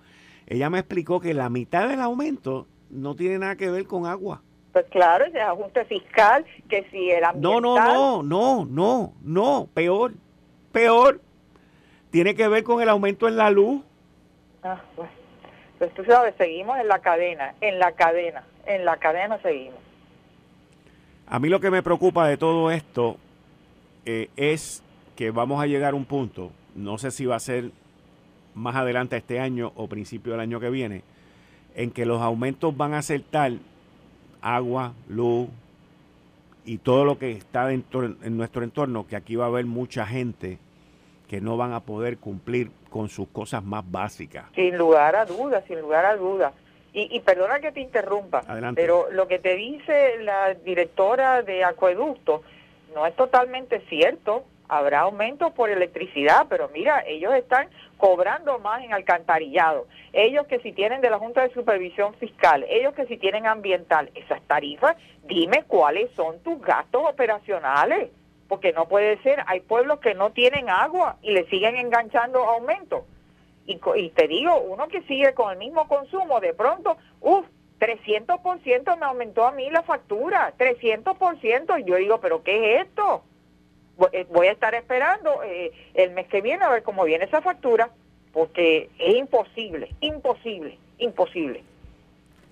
ella 0.47 0.69
me 0.69 0.79
explicó 0.79 1.19
que 1.19 1.33
la 1.33 1.49
mitad 1.49 1.89
del 1.89 2.01
aumento 2.01 2.67
no 2.89 3.15
tiene 3.15 3.39
nada 3.39 3.55
que 3.55 3.71
ver 3.71 3.85
con 3.85 4.05
agua. 4.05 4.43
Pues 4.75 4.87
claro, 4.87 5.23
ese 5.23 5.39
ajuste 5.39 5.85
fiscal, 5.85 6.45
que 6.67 6.85
si 6.91 7.09
el 7.09 7.23
ambiental... 7.23 7.41
No, 7.41 7.61
no, 7.61 8.23
no, 8.23 8.23
no, 8.23 8.65
no, 8.65 9.13
no, 9.23 9.69
peor, 9.73 10.11
peor. 10.73 11.21
Tiene 12.11 12.35
que 12.35 12.45
ver 12.49 12.65
con 12.65 12.81
el 12.81 12.89
aumento 12.89 13.29
en 13.29 13.37
la 13.37 13.49
luz. 13.51 13.81
Ah, 14.63 14.81
pues, 14.97 15.09
pues 15.79 15.93
tú 15.93 16.03
sabes, 16.03 16.35
seguimos 16.37 16.77
en 16.77 16.89
la 16.89 16.99
cadena, 16.99 17.55
en 17.61 17.79
la 17.79 17.93
cadena, 17.93 18.43
en 18.65 18.83
la 18.83 18.97
cadena 18.97 19.41
seguimos. 19.41 19.79
A 21.25 21.39
mí 21.39 21.47
lo 21.47 21.61
que 21.61 21.71
me 21.71 21.81
preocupa 21.81 22.27
de 22.27 22.35
todo 22.35 22.69
esto 22.69 23.15
eh, 24.05 24.27
es 24.35 24.83
que 25.15 25.31
vamos 25.31 25.63
a 25.63 25.67
llegar 25.67 25.93
a 25.93 25.95
un 25.95 26.03
punto, 26.03 26.51
no 26.75 26.97
sé 26.97 27.11
si 27.11 27.25
va 27.25 27.37
a 27.37 27.39
ser 27.39 27.71
más 28.55 28.75
adelante 28.75 29.15
este 29.15 29.39
año 29.39 29.71
o 29.77 29.87
principio 29.87 30.33
del 30.33 30.41
año 30.41 30.59
que 30.59 30.69
viene, 30.69 31.03
en 31.75 31.91
que 31.91 32.05
los 32.05 32.21
aumentos 32.21 32.75
van 32.75 32.93
a 32.93 33.01
ser 33.01 33.21
tal 33.21 33.61
agua, 34.45 34.93
luz 35.09 35.49
y 36.65 36.77
todo 36.77 37.03
lo 37.03 37.17
que 37.17 37.31
está 37.31 37.65
dentro, 37.67 38.05
en 38.05 38.37
nuestro 38.37 38.63
entorno, 38.63 39.07
que 39.07 39.15
aquí 39.15 39.35
va 39.35 39.45
a 39.45 39.47
haber 39.47 39.65
mucha 39.65 40.05
gente 40.05 40.59
que 41.27 41.41
no 41.41 41.57
van 41.57 41.73
a 41.73 41.79
poder 41.79 42.17
cumplir 42.17 42.69
con 42.89 43.09
sus 43.09 43.27
cosas 43.29 43.63
más 43.63 43.83
básicas. 43.89 44.45
Sin 44.53 44.77
lugar 44.77 45.15
a 45.15 45.25
dudas, 45.25 45.63
sin 45.67 45.81
lugar 45.81 46.05
a 46.05 46.15
dudas. 46.15 46.53
Y, 46.93 47.13
y, 47.13 47.19
perdona 47.19 47.59
que 47.59 47.73
te 47.73 47.81
interrumpa, 47.81 48.43
pero 48.73 49.07
lo 49.11 49.27
que 49.27 49.37
te 49.37 49.55
dice 49.55 50.17
la 50.21 50.53
directora 50.53 51.41
de 51.41 51.65
Acueducto 51.65 52.41
no 52.93 53.05
es 53.05 53.13
totalmente 53.17 53.81
cierto 53.89 54.45
habrá 54.67 55.01
aumento 55.01 55.51
por 55.51 55.69
electricidad, 55.69 56.47
pero 56.49 56.69
mira, 56.69 57.03
ellos 57.07 57.33
están 57.33 57.69
cobrando 57.97 58.59
más 58.59 58.83
en 58.83 58.93
alcantarillado. 58.93 59.87
Ellos 60.13 60.47
que 60.47 60.59
si 60.59 60.71
tienen 60.71 61.01
de 61.01 61.09
la 61.09 61.19
Junta 61.19 61.41
de 61.41 61.53
Supervisión 61.53 62.13
Fiscal, 62.15 62.65
ellos 62.69 62.93
que 62.93 63.05
si 63.05 63.17
tienen 63.17 63.47
ambiental, 63.47 64.11
esas 64.15 64.41
tarifas, 64.43 64.95
dime 65.23 65.63
cuáles 65.67 66.11
son 66.11 66.39
tus 66.39 66.61
gastos 66.61 67.03
operacionales, 67.07 68.09
porque 68.47 68.73
no 68.73 68.87
puede 68.87 69.17
ser, 69.23 69.43
hay 69.47 69.61
pueblos 69.61 69.99
que 69.99 70.13
no 70.13 70.31
tienen 70.31 70.69
agua 70.69 71.17
y 71.21 71.31
le 71.31 71.45
siguen 71.49 71.77
enganchando 71.77 72.39
aumentos. 72.43 73.03
Y, 73.65 73.79
y 73.95 74.09
te 74.11 74.27
digo, 74.27 74.59
uno 74.59 74.87
que 74.87 75.01
sigue 75.03 75.33
con 75.33 75.51
el 75.51 75.57
mismo 75.57 75.87
consumo, 75.87 76.39
de 76.39 76.53
pronto, 76.53 76.97
uff, 77.21 77.45
300% 77.79 78.97
me 78.97 79.05
aumentó 79.05 79.45
a 79.45 79.51
mí 79.51 79.69
la 79.69 79.83
factura, 79.83 80.53
300%, 80.57 81.79
y 81.79 81.83
yo 81.83 81.95
digo, 81.95 82.19
pero 82.19 82.43
¿qué 82.43 82.75
es 82.75 82.85
esto? 82.87 83.23
Eh, 84.11 84.25
voy 84.29 84.47
a 84.47 84.51
estar 84.51 84.75
esperando 84.75 85.41
eh, 85.43 85.71
el 85.93 86.11
mes 86.11 86.27
que 86.27 86.41
viene 86.41 86.63
a 86.63 86.69
ver 86.69 86.83
cómo 86.83 87.03
viene 87.05 87.25
esa 87.25 87.41
factura, 87.41 87.89
porque 88.33 88.89
es 88.99 89.15
imposible, 89.15 89.89
imposible, 90.01 90.77
imposible. 90.97 91.63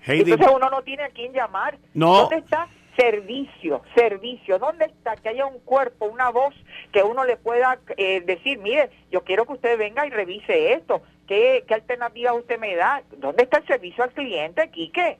Entonces 0.06 0.48
uno 0.54 0.70
no 0.70 0.82
tiene 0.82 1.04
a 1.04 1.10
quién 1.10 1.32
llamar. 1.32 1.78
¿Dónde 1.94 2.36
está 2.36 2.68
servicio, 2.96 3.82
servicio? 3.94 4.58
¿Dónde 4.58 4.86
está 4.86 5.16
que 5.16 5.30
haya 5.30 5.46
un 5.46 5.58
cuerpo, 5.60 6.06
una 6.06 6.30
voz 6.30 6.54
que 6.92 7.02
uno 7.02 7.24
le 7.24 7.36
pueda 7.36 7.78
eh, 7.96 8.20
decir, 8.20 8.58
mire, 8.58 8.90
yo 9.10 9.22
quiero 9.22 9.46
que 9.46 9.54
usted 9.54 9.78
venga 9.78 10.06
y 10.06 10.10
revise 10.10 10.72
esto? 10.72 11.02
¿Qué, 11.26 11.64
¿Qué 11.66 11.74
alternativa 11.74 12.34
usted 12.34 12.58
me 12.58 12.76
da? 12.76 13.02
¿Dónde 13.16 13.44
está 13.44 13.58
el 13.58 13.66
servicio 13.66 14.04
al 14.04 14.12
cliente, 14.12 14.68
Quique? 14.70 15.18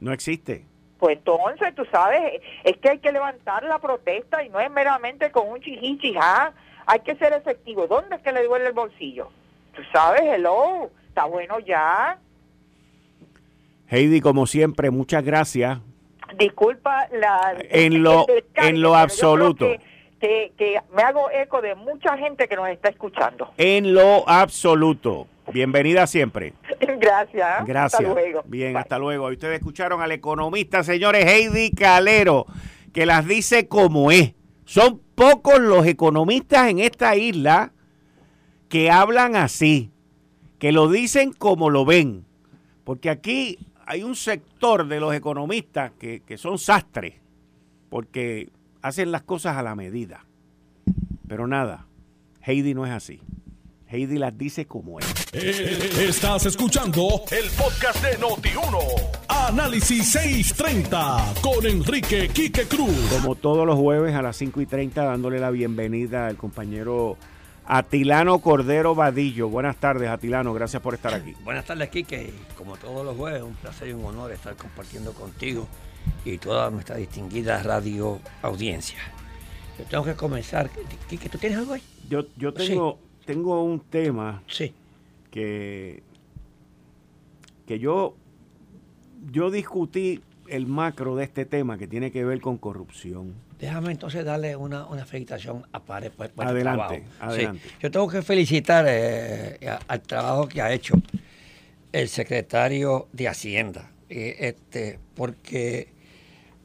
No 0.00 0.12
existe. 0.12 0.64
Pues 1.02 1.18
entonces, 1.18 1.74
tú 1.74 1.84
sabes, 1.90 2.40
es 2.62 2.76
que 2.76 2.90
hay 2.90 2.98
que 3.00 3.10
levantar 3.10 3.64
la 3.64 3.80
protesta 3.80 4.44
y 4.44 4.48
no 4.50 4.60
es 4.60 4.70
meramente 4.70 5.32
con 5.32 5.48
un 5.48 5.60
chichichijá, 5.60 6.52
hay 6.86 7.00
que 7.00 7.16
ser 7.16 7.32
efectivo. 7.32 7.88
¿Dónde 7.88 8.14
es 8.14 8.22
que 8.22 8.30
le 8.30 8.44
duele 8.44 8.68
el 8.68 8.72
bolsillo? 8.72 9.28
Tú 9.74 9.82
sabes, 9.92 10.22
hello, 10.22 10.92
está 11.08 11.24
bueno 11.24 11.58
ya. 11.58 12.20
Heidi, 13.88 14.20
como 14.20 14.46
siempre, 14.46 14.92
muchas 14.92 15.24
gracias. 15.24 15.80
Disculpa 16.38 17.08
la... 17.10 17.56
En 17.68 18.04
lo, 18.04 18.24
en 18.54 18.80
lo 18.80 18.94
absoluto. 18.94 19.66
Que, 20.20 20.52
que 20.56 20.80
me 20.94 21.02
hago 21.02 21.32
eco 21.32 21.60
de 21.62 21.74
mucha 21.74 22.16
gente 22.16 22.46
que 22.46 22.54
nos 22.54 22.68
está 22.68 22.90
escuchando. 22.90 23.52
En 23.56 23.92
lo 23.92 24.22
absoluto. 24.28 25.26
Bienvenida 25.52 26.06
siempre. 26.06 26.54
Gracias. 26.80 27.64
Gracias. 27.66 28.00
Hasta 28.00 28.00
luego. 28.02 28.42
Bien, 28.46 28.76
hasta 28.76 28.98
luego. 28.98 29.26
Ustedes 29.28 29.58
escucharon 29.58 30.00
al 30.00 30.12
economista, 30.12 30.82
señores, 30.82 31.26
Heidi 31.26 31.70
Calero, 31.70 32.46
que 32.92 33.06
las 33.06 33.26
dice 33.26 33.68
como 33.68 34.10
es. 34.10 34.34
Son 34.64 35.00
pocos 35.14 35.60
los 35.60 35.86
economistas 35.86 36.68
en 36.68 36.78
esta 36.78 37.16
isla 37.16 37.72
que 38.68 38.90
hablan 38.90 39.36
así, 39.36 39.90
que 40.58 40.72
lo 40.72 40.88
dicen 40.88 41.32
como 41.32 41.68
lo 41.68 41.84
ven. 41.84 42.24
Porque 42.84 43.10
aquí 43.10 43.58
hay 43.84 44.02
un 44.02 44.16
sector 44.16 44.88
de 44.88 45.00
los 45.00 45.14
economistas 45.14 45.92
que, 45.98 46.20
que 46.20 46.38
son 46.38 46.58
sastres, 46.58 47.14
porque 47.90 48.50
hacen 48.80 49.12
las 49.12 49.22
cosas 49.22 49.56
a 49.56 49.62
la 49.62 49.74
medida. 49.74 50.24
Pero 51.28 51.46
nada, 51.46 51.86
Heidi 52.40 52.74
no 52.74 52.86
es 52.86 52.92
así. 52.92 53.20
Heidi 53.92 54.16
las 54.16 54.36
dice 54.38 54.66
como 54.66 54.98
es. 54.98 55.06
Eh, 55.34 56.06
estás 56.08 56.46
escuchando 56.46 57.24
el 57.30 57.50
podcast 57.50 58.02
de 58.02 58.18
Noti1. 58.18 58.78
Análisis 59.28 60.12
630 60.12 61.34
con 61.42 61.66
Enrique 61.66 62.28
Quique 62.28 62.62
Cruz. 62.64 62.96
Como 63.10 63.34
todos 63.34 63.66
los 63.66 63.78
jueves 63.78 64.14
a 64.14 64.22
las 64.22 64.34
5 64.38 64.62
y 64.62 64.66
30, 64.66 65.04
dándole 65.04 65.38
la 65.38 65.50
bienvenida 65.50 66.26
al 66.26 66.38
compañero 66.38 67.18
Atilano 67.66 68.38
Cordero 68.38 68.94
Vadillo. 68.94 69.50
Buenas 69.50 69.76
tardes, 69.76 70.08
Atilano. 70.08 70.54
Gracias 70.54 70.80
por 70.80 70.94
estar 70.94 71.12
aquí. 71.12 71.34
Buenas 71.44 71.66
tardes, 71.66 71.90
Quique. 71.90 72.32
Como 72.56 72.78
todos 72.78 73.04
los 73.04 73.14
jueves, 73.14 73.42
un 73.42 73.56
placer 73.56 73.88
y 73.88 73.92
un 73.92 74.06
honor 74.06 74.32
estar 74.32 74.56
compartiendo 74.56 75.12
contigo 75.12 75.68
y 76.24 76.38
toda 76.38 76.70
nuestra 76.70 76.96
distinguida 76.96 77.62
radio 77.62 78.20
audiencia. 78.40 79.00
Yo 79.78 79.84
tengo 79.84 80.04
que 80.04 80.14
comenzar. 80.14 80.70
Quique, 81.10 81.28
¿tú 81.28 81.36
tienes 81.36 81.58
algo 81.58 81.74
ahí? 81.74 81.82
Yo, 82.08 82.24
yo 82.38 82.54
tengo 82.54 83.11
tengo 83.24 83.62
un 83.62 83.80
tema 83.80 84.42
sí. 84.46 84.74
que, 85.30 86.02
que 87.66 87.78
yo, 87.78 88.14
yo 89.30 89.50
discutí 89.50 90.20
el 90.48 90.66
macro 90.66 91.16
de 91.16 91.24
este 91.24 91.46
tema 91.46 91.78
que 91.78 91.86
tiene 91.86 92.10
que 92.10 92.24
ver 92.24 92.40
con 92.40 92.58
corrupción. 92.58 93.34
Déjame 93.58 93.92
entonces 93.92 94.24
darle 94.24 94.56
una, 94.56 94.86
una 94.86 95.06
felicitación 95.06 95.64
a 95.72 95.80
Pare 95.80 96.10
por, 96.10 96.30
adelante, 96.38 97.04
adelante. 97.20 97.60
Yo 97.80 97.90
tengo 97.90 98.08
que 98.08 98.22
felicitar 98.22 98.84
eh, 98.88 99.56
al 99.86 100.00
trabajo 100.02 100.48
que 100.48 100.60
ha 100.60 100.72
hecho 100.72 100.94
el 101.92 102.08
secretario 102.08 103.08
de 103.12 103.28
Hacienda, 103.28 103.90
eh, 104.08 104.36
este, 104.40 104.98
porque 105.14 105.88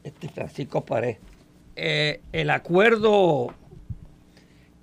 este 0.02 0.28
Francisco 0.28 0.84
Pared, 0.84 1.16
eh, 1.76 2.20
el 2.32 2.50
acuerdo 2.50 3.54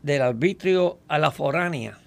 del 0.05 0.21
arbitrio 0.21 0.99
a 1.07 1.17
la 1.17 1.31
foránea, 1.31 1.97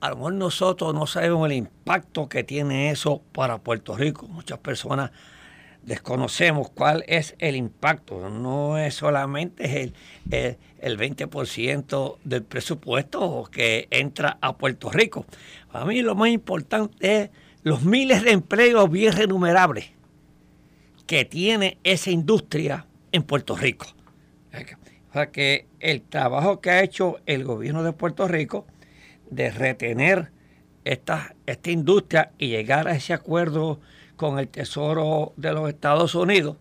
a 0.00 0.08
lo 0.08 0.16
mejor 0.16 0.32
nosotros 0.32 0.94
no 0.94 1.06
sabemos 1.06 1.44
el 1.44 1.56
impacto 1.56 2.26
que 2.30 2.42
tiene 2.42 2.90
eso 2.90 3.20
para 3.32 3.58
Puerto 3.58 3.94
Rico. 3.94 4.26
Muchas 4.28 4.58
personas 4.58 5.10
desconocemos 5.82 6.70
cuál 6.70 7.04
es 7.06 7.34
el 7.38 7.54
impacto. 7.54 8.30
No 8.30 8.78
es 8.78 8.94
solamente 8.94 9.82
el, 9.82 10.56
el, 10.80 10.98
20% 10.98 12.16
del 12.24 12.42
presupuesto 12.44 13.46
que 13.52 13.86
entra 13.90 14.38
a 14.40 14.56
Puerto 14.56 14.90
Rico. 14.90 15.26
Para 15.70 15.84
mí 15.84 16.00
lo 16.00 16.14
más 16.14 16.30
importante 16.30 17.24
es 17.24 17.30
los 17.62 17.82
miles 17.82 18.22
de 18.22 18.30
empleos 18.30 18.90
bien 18.90 19.12
remunerables 19.12 19.90
que 21.06 21.26
tiene 21.26 21.76
esa 21.84 22.10
industria 22.10 22.86
en 23.12 23.22
Puerto 23.22 23.54
Rico. 23.54 23.84
O 25.10 25.12
sea 25.12 25.30
que 25.30 25.66
el 25.80 26.02
trabajo 26.02 26.60
que 26.60 26.70
ha 26.70 26.82
hecho 26.82 27.18
el 27.26 27.44
gobierno 27.44 27.82
de 27.82 27.92
Puerto 27.92 28.28
Rico 28.28 28.66
de 29.30 29.50
retener 29.50 30.32
esta, 30.84 31.34
esta 31.46 31.70
industria 31.70 32.32
y 32.38 32.48
llegar 32.48 32.88
a 32.88 32.94
ese 32.94 33.12
acuerdo 33.12 33.80
con 34.16 34.38
el 34.38 34.48
Tesoro 34.48 35.32
de 35.36 35.52
los 35.52 35.68
Estados 35.68 36.14
Unidos 36.14 36.56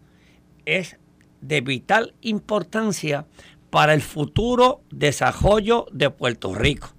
es 0.65 0.97
de 1.41 1.61
vital 1.61 2.13
importancia 2.21 3.25
para 3.69 3.93
el 3.93 4.01
futuro 4.01 4.81
desarrollo 4.91 5.87
de 5.91 6.09
Puerto 6.09 6.55
Rico. 6.55 6.89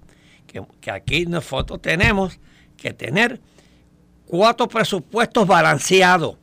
Que, 0.47 0.63
que, 0.81 0.91
aquí 0.91 1.25
nosotros 1.25 1.81
tenemos 1.81 2.39
que 2.77 2.93
tener 2.93 3.39
cuatro 4.25 4.67
presupuestos 4.67 5.47
balanceados. 5.47 6.37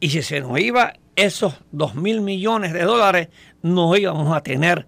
Y 0.00 0.10
si 0.10 0.22
se 0.22 0.40
nos 0.40 0.58
iba 0.58 0.94
esos 1.14 1.54
dos 1.70 1.94
mil 1.94 2.20
millones 2.20 2.72
de 2.72 2.82
dólares, 2.82 3.28
no 3.62 3.96
íbamos 3.96 4.34
a 4.34 4.42
tener 4.42 4.86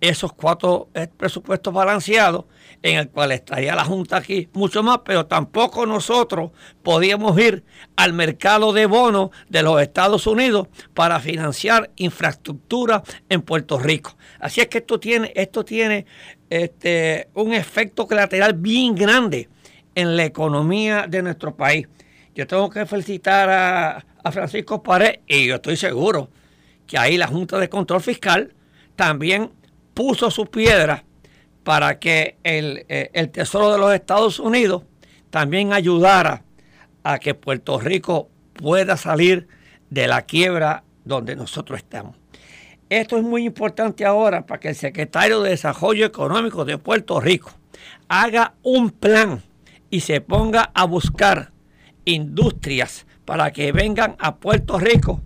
esos 0.00 0.32
cuatro 0.32 0.90
eh, 0.94 1.08
presupuestos 1.16 1.72
balanceados 1.72 2.44
en 2.82 2.98
el 2.98 3.08
cual 3.08 3.32
estaría 3.32 3.74
la 3.74 3.84
Junta 3.84 4.18
aquí 4.18 4.48
mucho 4.52 4.82
más, 4.82 5.00
pero 5.04 5.24
tampoco 5.24 5.86
nosotros 5.86 6.50
podíamos 6.82 7.38
ir 7.38 7.64
al 7.96 8.12
mercado 8.12 8.74
de 8.74 8.84
bonos 8.84 9.30
de 9.48 9.62
los 9.62 9.80
Estados 9.80 10.26
Unidos 10.26 10.68
para 10.92 11.18
financiar 11.20 11.90
infraestructura 11.96 13.02
en 13.30 13.40
Puerto 13.40 13.78
Rico. 13.78 14.16
Así 14.38 14.60
es 14.60 14.68
que 14.68 14.78
esto 14.78 15.00
tiene, 15.00 15.32
esto 15.34 15.64
tiene 15.64 16.04
este, 16.50 17.28
un 17.32 17.54
efecto 17.54 18.06
colateral 18.06 18.52
bien 18.52 18.94
grande 18.94 19.48
en 19.94 20.16
la 20.16 20.24
economía 20.24 21.06
de 21.08 21.22
nuestro 21.22 21.56
país. 21.56 21.88
Yo 22.34 22.46
tengo 22.46 22.68
que 22.68 22.84
felicitar 22.84 23.48
a, 23.48 24.04
a 24.22 24.32
Francisco 24.32 24.82
Pared 24.82 25.20
y 25.26 25.46
yo 25.46 25.54
estoy 25.54 25.78
seguro 25.78 26.28
que 26.86 26.98
ahí 26.98 27.16
la 27.16 27.26
Junta 27.26 27.58
de 27.58 27.68
Control 27.68 28.00
Fiscal 28.00 28.54
también 28.96 29.50
puso 29.94 30.30
su 30.30 30.46
piedra 30.46 31.04
para 31.62 31.98
que 31.98 32.36
el, 32.42 32.84
eh, 32.88 33.10
el, 33.14 33.30
Tesoro 33.30 33.72
de 33.72 33.78
los 33.78 33.94
Estados 33.94 34.38
Unidos 34.38 34.82
también 35.30 35.72
ayudara 35.72 36.44
a 37.02 37.18
que 37.18 37.34
Puerto 37.34 37.80
Rico 37.80 38.28
pueda 38.52 38.96
salir 38.96 39.48
de 39.90 40.06
la 40.06 40.22
quiebra 40.22 40.84
donde 41.04 41.36
nosotros 41.36 41.78
estamos. 41.78 42.16
Esto 42.90 43.16
es 43.16 43.22
muy 43.22 43.44
importante 43.44 44.04
ahora 44.04 44.46
para 44.46 44.60
que 44.60 44.68
el 44.68 44.74
secretario 44.74 45.40
de 45.40 45.50
Desarrollo 45.50 46.04
Económico 46.04 46.64
de 46.64 46.78
Puerto 46.78 47.18
Rico 47.20 47.50
haga 48.08 48.54
un 48.62 48.90
plan 48.90 49.42
y 49.90 50.00
se 50.00 50.20
ponga 50.20 50.70
a 50.74 50.84
buscar 50.84 51.52
industrias 52.04 53.06
para 53.24 53.52
que 53.52 53.72
vengan 53.72 54.16
a 54.18 54.36
Puerto 54.36 54.78
Rico 54.78 55.22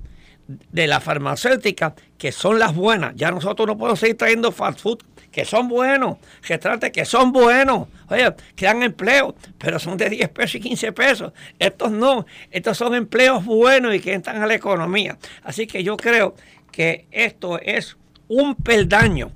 de 0.49 0.87
la 0.87 1.01
farmacéutica, 1.01 1.95
que 2.17 2.33
son 2.33 2.59
las 2.59 2.75
buenas. 2.75 3.15
Ya 3.15 3.31
nosotros 3.31 3.67
no 3.67 3.77
podemos 3.77 4.01
seguir 4.01 4.17
trayendo 4.17 4.51
fast 4.51 4.81
food, 4.81 4.99
que 5.31 5.45
son 5.45 5.69
buenos, 5.69 6.17
que 6.45 6.57
trate 6.59 6.91
que 6.91 7.05
son 7.05 7.33
buenos. 7.33 7.89
Oye, 8.09 8.35
que 8.57 8.65
dan 8.65 8.83
empleo, 8.83 9.35
pero 9.59 9.79
son 9.79 9.99
de 9.99 10.09
10 10.09 10.31
pesos 10.31 10.55
y 10.57 10.61
15 10.61 10.93
pesos. 10.93 11.33
Estos 11.59 11.93
no, 11.93 12.27
estos 12.51 12.79
son 12.79 12.95
empleos 12.95 13.45
buenos 13.45 13.95
y 13.95 14.01
que 14.01 14.15
entran 14.15 14.43
a 14.43 14.47
la 14.47 14.55
economía. 14.55 15.19
Así 15.43 15.67
que 15.67 15.85
yo 15.85 15.97
creo 15.97 16.35
que 16.73 17.07
esto 17.11 17.61
es 17.61 17.97
un 18.29 18.55
peldaño 18.55 19.33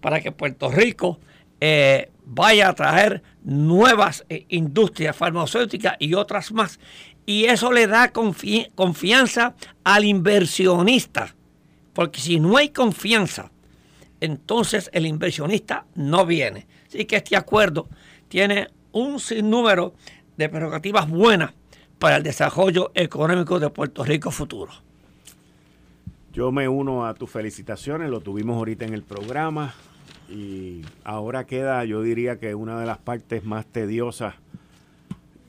para 0.00 0.20
que 0.20 0.32
Puerto 0.32 0.70
Rico 0.70 1.20
eh, 1.60 2.10
vaya 2.24 2.68
a 2.68 2.74
traer 2.74 3.22
nuevas 3.42 4.24
eh, 4.28 4.46
industrias 4.48 5.16
farmacéuticas 5.16 5.96
y 5.98 6.14
otras 6.14 6.50
más 6.52 6.80
y 7.26 7.46
eso 7.46 7.72
le 7.72 7.88
da 7.88 8.12
confianza 8.12 9.54
al 9.84 10.04
inversionista. 10.04 11.34
Porque 11.92 12.20
si 12.20 12.38
no 12.38 12.56
hay 12.56 12.68
confianza, 12.70 13.50
entonces 14.20 14.88
el 14.92 15.06
inversionista 15.06 15.86
no 15.94 16.24
viene. 16.24 16.66
Así 16.86 17.04
que 17.04 17.16
este 17.16 17.36
acuerdo 17.36 17.88
tiene 18.28 18.68
un 18.92 19.18
sinnúmero 19.18 19.94
de 20.36 20.48
prerrogativas 20.48 21.08
buenas 21.08 21.52
para 21.98 22.16
el 22.16 22.22
desarrollo 22.22 22.92
económico 22.94 23.58
de 23.58 23.70
Puerto 23.70 24.04
Rico 24.04 24.30
futuro. 24.30 24.72
Yo 26.32 26.52
me 26.52 26.68
uno 26.68 27.06
a 27.06 27.14
tus 27.14 27.30
felicitaciones, 27.30 28.10
lo 28.10 28.20
tuvimos 28.20 28.56
ahorita 28.56 28.84
en 28.84 28.92
el 28.92 29.02
programa 29.02 29.74
y 30.28 30.82
ahora 31.02 31.46
queda, 31.46 31.84
yo 31.86 32.02
diría 32.02 32.38
que 32.38 32.54
una 32.54 32.78
de 32.78 32.86
las 32.86 32.98
partes 32.98 33.44
más 33.44 33.64
tediosas 33.64 34.34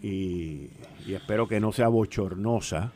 y 0.01 0.69
y 1.07 1.15
espero 1.15 1.47
que 1.47 1.59
no 1.59 1.71
sea 1.71 1.87
bochornosa, 1.87 2.91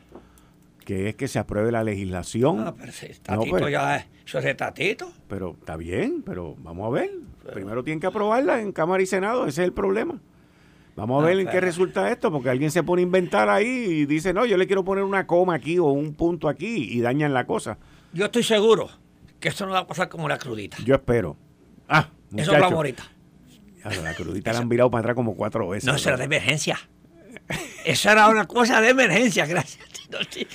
que 0.85 1.09
es 1.09 1.15
que 1.15 1.27
se 1.27 1.39
apruebe 1.39 1.71
la 1.71 1.83
legislación. 1.83 2.59
Ah, 2.59 2.75
pero 2.77 2.91
si 2.91 3.07
tatito 3.07 3.49
pues, 3.57 3.71
ya 3.71 3.97
es, 3.97 4.05
eso 4.25 4.39
es 4.39 4.43
de 4.43 4.55
tatito. 4.55 5.11
Pero 5.27 5.55
está 5.59 5.77
bien, 5.77 6.21
pero 6.23 6.55
vamos 6.59 6.87
a 6.87 6.89
ver. 6.89 7.11
Primero 7.53 7.83
tienen 7.83 7.99
que 7.99 8.07
aprobarla 8.07 8.61
en 8.61 8.71
Cámara 8.71 9.01
y 9.01 9.05
Senado, 9.05 9.47
ese 9.47 9.61
es 9.61 9.65
el 9.67 9.73
problema. 9.73 10.19
Vamos 10.95 11.23
a 11.23 11.25
ver 11.25 11.39
en 11.39 11.47
qué 11.47 11.61
resulta 11.61 12.11
esto, 12.11 12.31
porque 12.31 12.49
alguien 12.49 12.69
se 12.69 12.83
pone 12.83 13.01
a 13.01 13.03
inventar 13.03 13.49
ahí 13.49 13.65
y 13.67 14.05
dice, 14.05 14.33
no, 14.33 14.45
yo 14.45 14.57
le 14.57 14.67
quiero 14.67 14.83
poner 14.83 15.05
una 15.05 15.25
coma 15.25 15.55
aquí 15.55 15.79
o 15.79 15.85
un 15.85 16.13
punto 16.13 16.49
aquí 16.49 16.89
y 16.91 16.99
dañan 16.99 17.33
la 17.33 17.45
cosa. 17.45 17.77
Yo 18.11 18.25
estoy 18.25 18.43
seguro 18.43 18.89
que 19.39 19.49
eso 19.49 19.65
no 19.65 19.71
va 19.71 19.79
a 19.79 19.87
pasar 19.87 20.09
como 20.09 20.27
la 20.27 20.37
crudita. 20.37 20.77
Yo 20.83 20.93
espero. 20.95 21.37
Ah, 21.87 22.09
Eso 22.35 22.53
es 22.53 22.59
la 22.59 22.69
morita. 22.69 23.03
la 23.83 24.13
crudita 24.13 24.51
la 24.51 24.59
han 24.59 24.69
virado 24.69 24.91
para 24.91 24.99
atrás 24.99 25.15
como 25.15 25.35
cuatro 25.35 25.69
veces. 25.69 25.89
No, 25.91 25.97
será 25.97 26.17
de 26.17 26.25
emergencia. 26.25 26.77
Esa 27.85 28.11
era 28.13 28.29
una 28.29 28.47
cosa 28.47 28.81
de 28.81 28.89
emergencia, 28.89 29.45
gracias. 29.45 29.85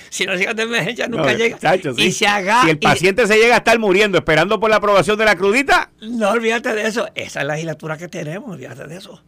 Si 0.09 0.25
no, 0.25 0.35
llega 0.35 0.53
de 0.53 0.63
emergencia, 0.63 1.07
nunca 1.07 1.33
llega. 1.33 1.57
y 1.97 2.11
se 2.11 2.27
haga, 2.27 2.63
si 2.63 2.69
el 2.69 2.79
paciente 2.79 3.25
se 3.25 3.37
llega 3.37 3.55
a 3.55 3.57
estar 3.57 3.79
muriendo 3.79 4.17
esperando 4.17 4.59
por 4.59 4.69
la 4.69 4.75
aprobación 4.75 5.17
de 5.17 5.25
la 5.25 5.35
crudita. 5.35 5.91
No 6.01 6.29
olvídate 6.29 6.73
de 6.73 6.87
eso. 6.87 7.07
Esa 7.15 7.41
es 7.41 7.47
la 7.47 7.53
legislatura 7.53 7.97
que 7.97 8.07
tenemos, 8.07 8.51
olvídate 8.51 8.85
de 8.87 8.97
eso. 8.97 9.21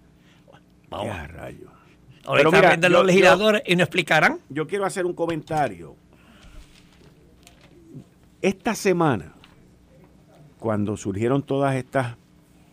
Vamos. 0.89 1.15
a 1.15 1.27
rayo. 1.27 1.71
Ahora 2.25 2.77
mira, 2.77 2.89
los 2.89 3.05
legisladores 3.05 3.63
y 3.65 3.75
nos 3.75 3.83
explicarán. 3.83 4.39
Yo 4.49 4.67
quiero 4.67 4.85
hacer 4.85 5.05
un 5.05 5.13
comentario. 5.13 5.95
Esta 8.41 8.75
semana, 8.75 9.33
cuando 10.59 10.95
surgieron 10.95 11.43
todas 11.43 11.75
estas 11.75 12.17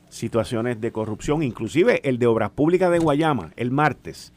situaciones 0.09 0.81
de 0.81 0.93
corrupción, 0.93 1.43
inclusive 1.43 2.01
el 2.09 2.19
de 2.19 2.27
Obras 2.27 2.51
Públicas 2.51 2.91
de 2.91 2.99
Guayama, 2.99 3.53
el 3.57 3.71
martes, 3.71 4.33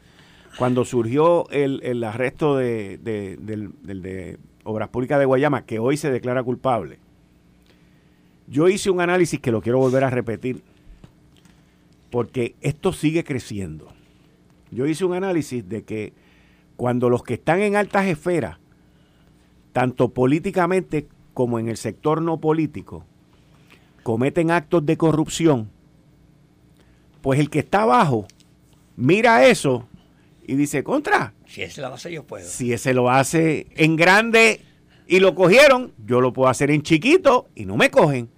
cuando 0.58 0.84
surgió 0.84 1.48
el, 1.50 2.02
arresto 2.04 2.56
de, 2.56 2.98
del, 2.98 3.72
de 3.82 4.38
Obras 4.64 4.88
Públicas 4.88 5.18
de 5.18 5.24
Guayama, 5.24 5.64
que 5.64 5.78
hoy 5.78 5.96
se 5.96 6.10
declara 6.10 6.42
culpable, 6.42 6.98
yo 8.46 8.68
hice 8.68 8.90
un 8.90 9.00
análisis 9.00 9.40
que 9.40 9.52
lo 9.52 9.62
quiero 9.62 9.78
volver 9.78 10.04
a 10.04 10.10
repetir, 10.10 10.62
porque 12.10 12.56
esto 12.60 12.92
sigue 12.92 13.22
creciendo. 13.22 13.88
Yo 14.70 14.86
hice 14.86 15.04
un 15.04 15.14
análisis 15.14 15.68
de 15.68 15.84
que 15.84 16.12
cuando 16.76 17.08
los 17.08 17.22
que 17.22 17.34
están 17.34 17.60
en 17.60 17.76
altas 17.76 18.06
esferas, 18.06 18.58
tanto 19.72 20.08
políticamente 20.08 21.06
como 21.32 21.58
en 21.58 21.68
el 21.68 21.76
sector 21.76 22.22
no 22.22 22.40
político, 22.40 23.04
cometen 24.02 24.50
actos 24.50 24.84
de 24.84 24.96
corrupción, 24.96 25.70
pues 27.20 27.38
el 27.38 27.50
que 27.50 27.60
está 27.60 27.82
abajo 27.82 28.26
mira 28.96 29.46
eso 29.46 29.86
y 30.50 30.56
dice, 30.56 30.82
contra. 30.82 31.32
Si 31.46 31.62
ese 31.62 31.80
lo 31.80 31.94
hace, 31.94 32.10
yo 32.10 32.24
puedo. 32.24 32.44
Si 32.44 32.72
ese 32.72 32.92
lo 32.92 33.08
hace 33.08 33.68
en 33.76 33.94
grande 33.94 34.60
y 35.06 35.20
lo 35.20 35.36
cogieron, 35.36 35.92
yo 36.04 36.20
lo 36.20 36.32
puedo 36.32 36.48
hacer 36.48 36.72
en 36.72 36.82
chiquito 36.82 37.46
y 37.54 37.66
no 37.66 37.76
me 37.76 37.88
cogen. 37.92 38.28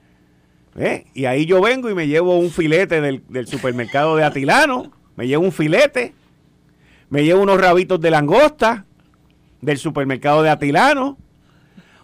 Y 1.14 1.25
ahí 1.25 1.46
yo 1.46 1.62
vengo 1.62 1.88
y 1.88 1.94
me 1.94 2.09
llevo 2.09 2.38
un 2.38 2.51
filete 2.51 3.01
del, 3.01 3.46
supermercado 3.46 4.14
de 4.16 4.25
Atilano, 4.25 4.92
me 5.16 5.27
llevo 5.27 5.44
un 5.44 5.53
filete, 5.53 6.12
me 7.09 7.25
llevo 7.25 7.40
unos 7.40 7.59
rabitos 7.59 7.98
de 7.98 8.11
langosta 8.11 8.85
del 9.62 9.79
supermercado 9.79 10.42
de 10.42 10.51
Atilano, 10.51 11.16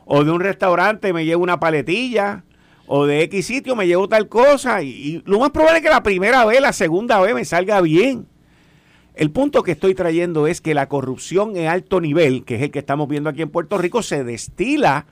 o 0.07 0.25
de 0.25 0.31
un 0.31 0.40
restaurante 0.40 1.12
me 1.12 1.27
llevo 1.27 1.42
una 1.42 1.61
paletilla, 1.61 2.44
o 2.87 3.05
de 3.05 3.25
X 3.25 3.44
sitio 3.44 3.77
me 3.77 3.87
llevo 3.87 4.09
tal 4.09 4.27
cosa, 4.27 4.83
y, 4.83 4.88
y 4.88 5.23
lo 5.27 5.38
más 5.38 5.51
probable 5.51 5.81
es 5.81 5.85
que 5.85 5.90
la 5.90 6.03
primera 6.03 6.47
vez, 6.47 6.62
la 6.62 6.73
segunda 6.73 7.21
vez 7.21 7.35
me 7.35 7.44
salga 7.44 7.83
bien. 7.83 8.27
El 9.18 9.33
punto 9.33 9.64
que 9.64 9.72
estoy 9.72 9.96
trayendo 9.96 10.46
es 10.46 10.61
que 10.61 10.74
la 10.74 10.88
corrupción 10.88 11.57
en 11.57 11.66
alto 11.66 12.00
nivel, 12.00 12.44
que 12.44 12.54
es 12.54 12.62
el 12.62 12.70
que 12.70 12.78
estamos 12.78 13.09
viendo 13.09 13.28
aquí 13.28 13.42
en 13.42 13.50
Puerto 13.50 13.76
Rico, 13.76 14.00
se 14.00 14.22
destila 14.22 15.07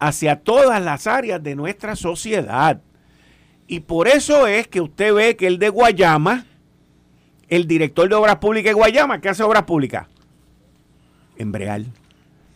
hacia 0.00 0.40
todas 0.40 0.82
las 0.82 1.06
áreas 1.06 1.40
de 1.40 1.54
nuestra 1.54 1.94
sociedad. 1.94 2.80
Y 3.68 3.78
por 3.78 4.08
eso 4.08 4.48
es 4.48 4.66
que 4.66 4.80
usted 4.80 5.14
ve 5.14 5.36
que 5.36 5.46
el 5.46 5.60
de 5.60 5.68
Guayama, 5.68 6.46
el 7.48 7.68
director 7.68 8.08
de 8.08 8.16
Obras 8.16 8.38
Públicas 8.38 8.70
de 8.70 8.74
Guayama, 8.74 9.20
¿qué 9.20 9.28
hace 9.28 9.44
Obras 9.44 9.62
Públicas? 9.62 10.08
Embreal. 11.36 11.86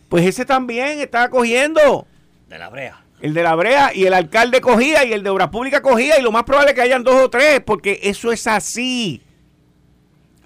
Pues 0.09 0.25
ese 0.25 0.43
también 0.43 0.99
está 0.99 1.29
cogiendo. 1.29 2.05
De 2.49 2.59
la 2.59 2.67
brea. 2.67 3.05
El 3.21 3.33
de 3.33 3.43
la 3.43 3.55
brea 3.55 3.95
y 3.95 4.05
el 4.05 4.13
alcalde 4.13 4.59
cogía 4.59 5.05
y 5.05 5.13
el 5.13 5.23
de 5.23 5.29
Obras 5.29 5.47
Públicas 5.47 5.79
cogía 5.79 6.19
y 6.19 6.21
lo 6.21 6.33
más 6.33 6.43
probable 6.43 6.71
es 6.71 6.75
que 6.75 6.81
hayan 6.81 7.05
dos 7.05 7.15
o 7.15 7.29
tres, 7.29 7.61
porque 7.61 8.01
eso 8.03 8.33
es 8.33 8.45
así. 8.47 9.23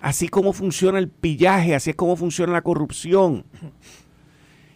Así 0.01 0.27
como 0.29 0.51
funciona 0.51 0.97
el 0.97 1.09
pillaje, 1.09 1.75
así 1.75 1.91
es 1.91 1.95
como 1.95 2.15
funciona 2.15 2.53
la 2.53 2.63
corrupción. 2.63 3.45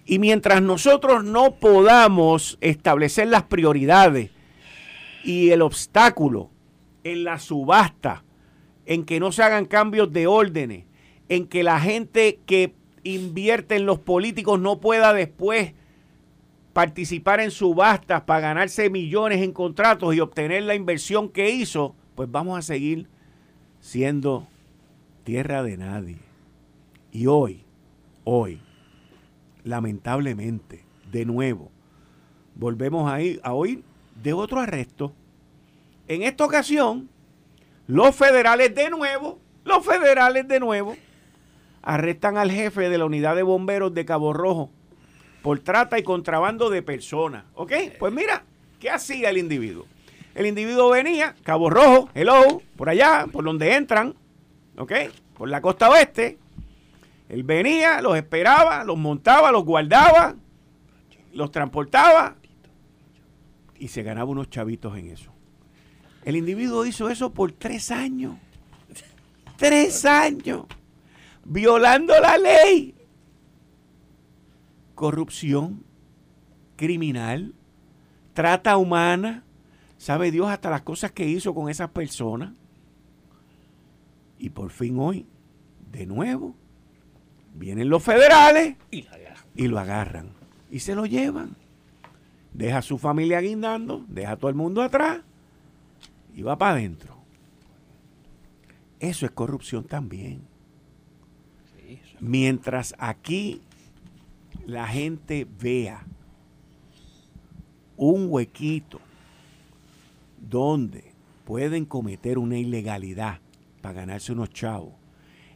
Y 0.06 0.20
mientras 0.20 0.62
nosotros 0.62 1.24
no 1.24 1.56
podamos 1.56 2.60
establecer 2.62 3.28
las 3.28 3.42
prioridades 3.42 4.30
y 5.24 5.50
el 5.50 5.64
obstáculo 5.64 6.52
en 7.04 7.24
la 7.24 7.40
subasta, 7.40 8.24
en 8.86 9.04
que 9.04 9.20
no 9.20 9.32
se 9.32 9.42
hagan 9.42 9.66
cambios 9.66 10.14
de 10.14 10.28
órdenes, 10.28 10.86
en 11.28 11.48
que 11.48 11.64
la 11.64 11.80
gente 11.80 12.40
que 12.46 12.76
invierte 13.04 13.78
en 13.78 13.88
los 13.88 13.98
políticos 13.98 14.60
no 14.60 14.80
pueda 14.80 15.12
después 15.12 15.74
participar 16.74 17.40
en 17.40 17.50
subastas 17.50 18.22
para 18.24 18.42
ganarse 18.42 18.92
millones 18.92 19.42
en 19.42 19.54
contratos 19.54 20.14
y 20.14 20.20
obtener 20.20 20.64
la 20.64 20.76
inversión 20.76 21.30
que 21.30 21.50
hizo, 21.50 21.96
pues 22.14 22.30
vamos 22.30 22.60
a 22.60 22.62
seguir 22.62 23.08
siendo 23.80 24.48
tierra 25.26 25.64
de 25.64 25.76
nadie. 25.76 26.20
Y 27.12 27.28
hoy, 27.28 27.66
hoy, 28.24 28.62
lamentablemente, 29.66 30.86
de 31.12 31.26
nuevo, 31.26 31.72
volvemos 32.56 33.12
a, 33.12 33.22
ir, 33.22 33.42
a 33.44 33.54
oír 33.54 33.84
de 34.24 34.32
otro 34.32 34.62
arresto. 34.62 35.14
En 36.08 36.22
esta 36.22 36.46
ocasión, 36.46 37.10
los 37.88 38.16
federales 38.16 38.74
de 38.74 38.90
nuevo, 38.90 39.40
los 39.66 39.86
federales 39.86 40.48
de 40.48 40.60
nuevo, 40.62 40.96
arrestan 41.82 42.38
al 42.38 42.52
jefe 42.52 42.90
de 42.90 42.98
la 42.98 43.06
unidad 43.06 43.36
de 43.36 43.44
bomberos 43.44 43.94
de 43.94 44.06
Cabo 44.06 44.32
Rojo 44.32 44.70
por 45.42 45.60
trata 45.60 46.00
y 46.00 46.04
contrabando 46.04 46.70
de 46.70 46.82
personas. 46.82 47.46
¿Ok? 47.54 47.74
Pues 48.00 48.14
mira, 48.14 48.44
¿qué 48.80 48.90
hacía 48.90 49.30
el 49.30 49.38
individuo? 49.38 49.86
El 50.34 50.48
individuo 50.48 50.90
venía, 50.90 51.36
Cabo 51.44 51.70
Rojo, 51.70 52.10
hello, 52.14 52.62
por 52.76 52.90
allá, 52.90 53.28
por 53.32 53.44
donde 53.46 53.74
entran, 53.74 54.16
¿ok? 54.78 54.92
Por 55.38 55.50
la 55.50 55.62
costa 55.62 55.90
oeste, 55.90 56.38
él 57.30 57.44
venía, 57.44 58.02
los 58.02 58.16
esperaba, 58.16 58.84
los 58.84 58.98
montaba, 58.98 59.52
los 59.52 59.66
guardaba, 59.66 60.36
los 61.34 61.52
transportaba 61.52 62.36
y 63.78 63.88
se 63.88 64.04
ganaba 64.04 64.30
unos 64.30 64.50
chavitos 64.50 64.98
en 64.98 65.08
eso. 65.08 65.32
El 66.24 66.36
individuo 66.36 66.86
hizo 66.86 67.10
eso 67.10 67.32
por 67.34 67.52
tres 67.52 67.92
años. 67.92 68.36
Tres 69.58 70.06
años. 70.06 70.66
Violando 71.44 72.20
la 72.20 72.38
ley. 72.38 72.96
Corrupción, 74.96 75.84
criminal, 76.76 77.54
trata 78.34 78.78
humana. 78.78 79.44
Sabe 79.98 80.32
Dios 80.32 80.48
hasta 80.50 80.70
las 80.70 80.82
cosas 80.82 81.12
que 81.12 81.28
hizo 81.28 81.54
con 81.54 81.70
esas 81.70 81.90
personas. 81.90 82.54
Y 84.38 84.50
por 84.50 84.70
fin 84.70 85.00
hoy, 85.00 85.26
de 85.92 86.06
nuevo, 86.06 86.56
Vienen 87.56 87.90
los 87.90 88.04
federales 88.04 88.76
y, 88.92 89.68
lo 89.68 89.80
agarran. 89.80 90.32
Y 90.70 90.80
se 90.80 90.94
lo 90.94 91.06
llevan. 91.06 91.56
Deja 92.54 92.80
a 92.80 92.82
su 92.82 92.98
familia 92.98 93.40
guindando, 93.40 94.06
deja 94.08 94.34
a 94.34 94.38
todo 94.38 94.50
el 94.50 94.56
mundo 94.56 94.82
atrás 94.82 95.22
y 96.34 96.42
va 96.42 96.58
para 96.58 96.74
adentro. 96.74 97.16
Eso 99.00 99.26
es 99.26 99.32
corrupción 99.32 99.86
también. 99.86 100.42
Mientras 102.20 102.94
aquí 102.98 103.62
la 104.66 104.88
gente 104.88 105.48
vea 105.62 106.06
un 107.98 108.28
huequito 108.30 109.00
donde 110.38 111.12
pueden 111.46 111.86
cometer 111.86 112.38
una 112.38 112.58
ilegalidad 112.58 113.40
para 113.86 114.02
ganarse 114.02 114.32
unos 114.32 114.50
chavos 114.50 114.94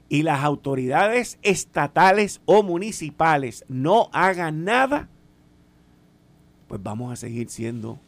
y 0.08 0.22
las 0.22 0.44
autoridades 0.44 1.40
estatales 1.42 2.42
o 2.46 2.62
municipales 2.62 3.66
no 3.68 4.12
hagan 4.14 4.64
nada, 4.64 5.10
pues 6.68 6.80
vamos 6.84 7.12
a 7.12 7.16
seguir 7.16 7.50
siendo 7.50 8.00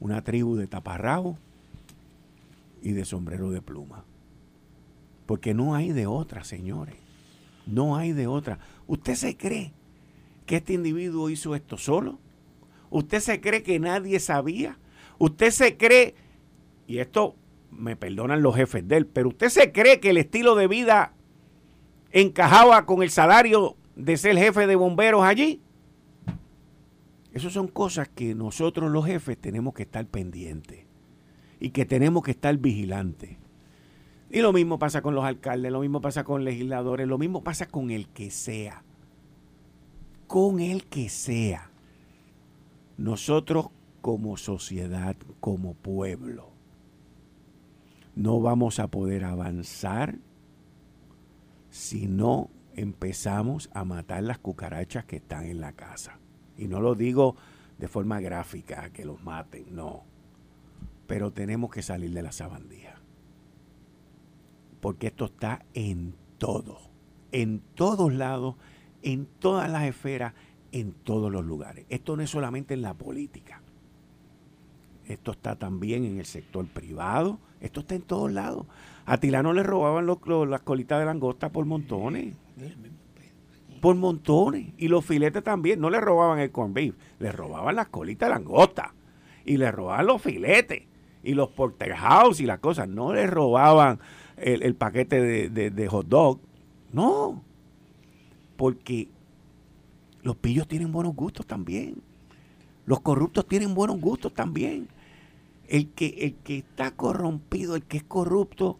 una 0.00 0.24
tribu 0.24 0.56
de 0.56 0.66
taparrabo 0.66 1.38
y 2.82 2.90
de 2.90 3.04
sombrero 3.04 3.52
de 3.52 3.62
pluma. 3.62 4.04
Porque 5.26 5.54
no 5.54 5.76
hay 5.76 5.92
de 5.92 6.08
otra, 6.08 6.42
señores. 6.42 6.96
No 7.64 7.96
hay 7.96 8.10
de 8.10 8.26
otra. 8.26 8.58
¿Usted 8.88 9.14
se 9.14 9.36
cree 9.36 9.72
que 10.46 10.56
este 10.56 10.72
individuo 10.72 11.30
hizo 11.30 11.54
esto 11.54 11.78
solo? 11.78 12.18
¿Usted 12.90 13.20
se 13.20 13.40
cree 13.40 13.62
que 13.62 13.78
nadie 13.78 14.18
sabía? 14.18 14.78
¿Usted 15.18 15.52
se 15.52 15.76
cree, 15.76 16.16
y 16.88 16.98
esto 16.98 17.36
me 17.70 17.96
perdonan 17.96 18.42
los 18.42 18.56
jefes 18.56 18.86
de 18.86 18.98
él, 18.98 19.06
pero 19.06 19.28
usted 19.28 19.48
se 19.48 19.72
cree 19.72 20.00
que 20.00 20.10
el 20.10 20.16
estilo 20.16 20.54
de 20.54 20.66
vida 20.66 21.14
encajaba 22.12 22.86
con 22.86 23.02
el 23.02 23.10
salario 23.10 23.76
de 23.96 24.16
ser 24.16 24.36
jefe 24.36 24.66
de 24.66 24.76
bomberos 24.76 25.22
allí. 25.24 25.62
Esas 27.32 27.52
son 27.52 27.68
cosas 27.68 28.08
que 28.08 28.34
nosotros 28.34 28.90
los 28.90 29.06
jefes 29.06 29.38
tenemos 29.38 29.74
que 29.74 29.84
estar 29.84 30.04
pendientes 30.06 30.86
y 31.60 31.70
que 31.70 31.86
tenemos 31.86 32.22
que 32.24 32.32
estar 32.32 32.56
vigilantes. 32.56 33.36
Y 34.30 34.40
lo 34.40 34.52
mismo 34.52 34.78
pasa 34.78 35.02
con 35.02 35.14
los 35.14 35.24
alcaldes, 35.24 35.72
lo 35.72 35.80
mismo 35.80 36.00
pasa 36.00 36.24
con 36.24 36.44
legisladores, 36.44 37.06
lo 37.06 37.18
mismo 37.18 37.42
pasa 37.42 37.66
con 37.66 37.90
el 37.90 38.08
que 38.08 38.30
sea. 38.30 38.84
Con 40.26 40.60
el 40.60 40.84
que 40.84 41.08
sea. 41.08 41.70
Nosotros 42.96 43.68
como 44.00 44.36
sociedad, 44.36 45.16
como 45.40 45.74
pueblo, 45.74 46.49
no 48.14 48.40
vamos 48.40 48.78
a 48.78 48.88
poder 48.88 49.24
avanzar 49.24 50.18
si 51.70 52.06
no 52.06 52.50
empezamos 52.74 53.70
a 53.74 53.84
matar 53.84 54.22
las 54.22 54.38
cucarachas 54.38 55.04
que 55.04 55.16
están 55.16 55.46
en 55.46 55.60
la 55.60 55.72
casa. 55.72 56.18
Y 56.56 56.68
no 56.68 56.80
lo 56.80 56.94
digo 56.94 57.36
de 57.78 57.88
forma 57.88 58.20
gráfica, 58.20 58.90
que 58.90 59.04
los 59.04 59.22
maten, 59.22 59.74
no. 59.74 60.04
Pero 61.06 61.32
tenemos 61.32 61.70
que 61.70 61.82
salir 61.82 62.12
de 62.12 62.22
la 62.22 62.32
sabandía. 62.32 63.00
Porque 64.80 65.08
esto 65.08 65.26
está 65.26 65.64
en 65.74 66.14
todo, 66.38 66.78
en 67.32 67.60
todos 67.74 68.12
lados, 68.12 68.56
en 69.02 69.26
todas 69.26 69.70
las 69.70 69.84
esferas, 69.84 70.34
en 70.72 70.92
todos 70.92 71.30
los 71.32 71.44
lugares. 71.44 71.86
Esto 71.88 72.16
no 72.16 72.22
es 72.22 72.30
solamente 72.30 72.74
en 72.74 72.82
la 72.82 72.94
política. 72.94 73.62
Esto 75.06 75.32
está 75.32 75.56
también 75.56 76.04
en 76.04 76.18
el 76.18 76.26
sector 76.26 76.66
privado. 76.68 77.40
Esto 77.60 77.80
está 77.80 77.94
en 77.94 78.02
todos 78.02 78.32
lados. 78.32 78.66
A 79.06 79.18
Tilano 79.18 79.52
le 79.52 79.62
robaban 79.62 80.06
las 80.06 80.60
colitas 80.62 80.98
de 80.98 81.04
langosta 81.04 81.50
por 81.50 81.64
montones. 81.66 82.34
Por 83.80 83.96
montones. 83.96 84.72
Y 84.78 84.88
los 84.88 85.04
filetes 85.04 85.42
también. 85.42 85.80
No 85.80 85.90
le 85.90 86.00
robaban 86.00 86.38
el 86.38 86.50
corn 86.50 86.72
beef, 86.74 86.94
le 87.18 87.32
robaban 87.32 87.76
las 87.76 87.88
colitas 87.88 88.28
de 88.28 88.34
langosta. 88.34 88.94
Y 89.44 89.56
le 89.56 89.70
robaban 89.70 90.06
los 90.06 90.22
filetes. 90.22 90.82
Y 91.22 91.34
los 91.34 91.50
porterhouse 91.50 92.40
y 92.40 92.46
las 92.46 92.60
cosas. 92.60 92.88
No 92.88 93.12
le 93.12 93.26
robaban 93.26 94.00
el, 94.36 94.74
paquete 94.74 95.20
de, 95.20 95.70
de 95.70 95.88
hot 95.88 96.06
dog. 96.06 96.40
No. 96.92 97.42
Porque 98.56 99.08
los 100.22 100.36
pillos 100.36 100.68
tienen 100.68 100.92
buenos 100.92 101.14
gustos 101.14 101.46
también. 101.46 102.02
Los 102.86 103.00
corruptos 103.00 103.46
tienen 103.46 103.74
buenos 103.74 104.00
gustos 104.00 104.34
también. 104.34 104.88
El 105.70 105.88
que, 105.88 106.08
el 106.18 106.34
que 106.34 106.58
está 106.58 106.90
corrompido, 106.90 107.76
el 107.76 107.84
que 107.84 107.96
es 107.96 108.02
corrupto, 108.02 108.78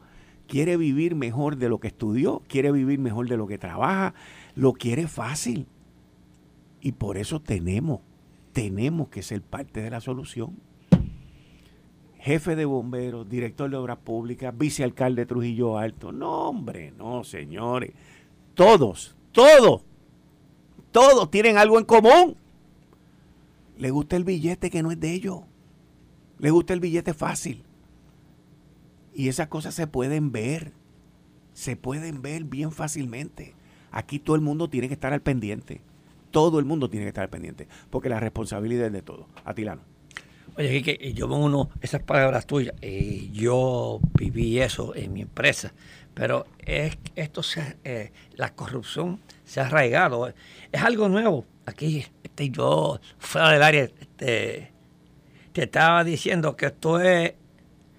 quiere 0.48 0.76
vivir 0.76 1.14
mejor 1.14 1.56
de 1.56 1.68
lo 1.68 1.78
que 1.78 1.86
estudió, 1.86 2.42
quiere 2.48 2.72
vivir 2.72 2.98
mejor 2.98 3.28
de 3.28 3.36
lo 3.36 3.46
que 3.46 3.56
trabaja, 3.56 4.12
lo 4.56 4.72
quiere 4.72 5.06
fácil. 5.06 5.68
Y 6.80 6.92
por 6.92 7.16
eso 7.16 7.40
tenemos, 7.40 8.00
tenemos 8.52 9.08
que 9.08 9.22
ser 9.22 9.40
parte 9.40 9.80
de 9.80 9.90
la 9.90 10.00
solución. 10.00 10.58
Jefe 12.18 12.56
de 12.56 12.64
bomberos, 12.64 13.28
director 13.28 13.70
de 13.70 13.76
obras 13.76 13.98
públicas, 13.98 14.52
vicealcalde 14.58 15.22
de 15.22 15.26
Trujillo 15.26 15.78
Alto. 15.78 16.10
No, 16.10 16.48
hombre, 16.48 16.92
no, 16.98 17.22
señores. 17.22 17.92
Todos, 18.54 19.14
todos, 19.30 19.82
todos 20.90 21.30
tienen 21.30 21.56
algo 21.56 21.78
en 21.78 21.84
común. 21.84 22.36
Le 23.78 23.90
gusta 23.90 24.16
el 24.16 24.24
billete 24.24 24.68
que 24.68 24.82
no 24.82 24.90
es 24.90 24.98
de 24.98 25.14
ellos. 25.14 25.40
Le 26.40 26.50
gusta 26.50 26.72
el 26.72 26.80
billete 26.80 27.14
fácil. 27.14 27.62
Y 29.14 29.28
esas 29.28 29.48
cosas 29.48 29.74
se 29.74 29.86
pueden 29.86 30.32
ver, 30.32 30.72
se 31.52 31.76
pueden 31.76 32.22
ver 32.22 32.44
bien 32.44 32.72
fácilmente. 32.72 33.54
Aquí 33.90 34.18
todo 34.18 34.36
el 34.36 34.42
mundo 34.42 34.70
tiene 34.70 34.88
que 34.88 34.94
estar 34.94 35.12
al 35.12 35.20
pendiente. 35.20 35.80
Todo 36.30 36.58
el 36.58 36.64
mundo 36.64 36.88
tiene 36.88 37.04
que 37.04 37.08
estar 37.08 37.24
al 37.24 37.30
pendiente, 37.30 37.66
porque 37.90 38.08
la 38.08 38.20
responsabilidad 38.20 38.86
es 38.86 38.92
de 38.92 39.02
todo. 39.02 39.26
Atilano. 39.44 39.82
Oye, 40.56 40.82
que 40.82 41.12
yo 41.12 41.28
me 41.28 41.34
uno 41.34 41.70
esas 41.80 42.02
palabras 42.02 42.46
tuyas. 42.46 42.74
y 42.82 43.30
yo 43.32 44.00
viví 44.14 44.60
eso 44.60 44.94
en 44.94 45.12
mi 45.12 45.22
empresa, 45.22 45.72
pero 46.14 46.46
es 46.58 46.98
esto 47.16 47.42
se, 47.42 47.76
eh, 47.84 48.12
la 48.34 48.54
corrupción 48.54 49.20
se 49.44 49.60
ha 49.60 49.66
arraigado. 49.66 50.32
Es 50.72 50.82
algo 50.82 51.08
nuevo. 51.08 51.44
Aquí 51.66 52.06
este, 52.22 52.50
yo 52.50 53.00
fuera 53.18 53.50
del 53.50 53.62
área 53.62 53.84
este, 53.84 54.72
te 55.52 55.64
estaba 55.64 56.04
diciendo 56.04 56.56
que 56.56 56.66
esto 56.66 57.00
es 57.00 57.34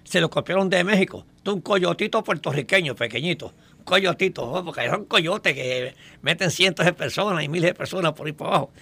se 0.04 0.20
lo 0.20 0.30
copiaron 0.30 0.68
de 0.68 0.84
México. 0.84 1.26
un 1.46 1.60
coyotito 1.60 2.22
puertorriqueño, 2.22 2.94
pequeñito. 2.94 3.54
Un 3.78 3.84
coyotito, 3.84 4.50
¿no? 4.52 4.64
porque 4.64 4.88
son 4.88 5.06
coyotes 5.06 5.54
que 5.54 5.94
meten 6.20 6.50
cientos 6.50 6.84
de 6.84 6.92
personas 6.92 7.42
y 7.42 7.48
miles 7.48 7.70
de 7.70 7.74
personas 7.74 8.12
por 8.12 8.26
ahí 8.26 8.32
por 8.32 8.48
abajo. 8.48 8.72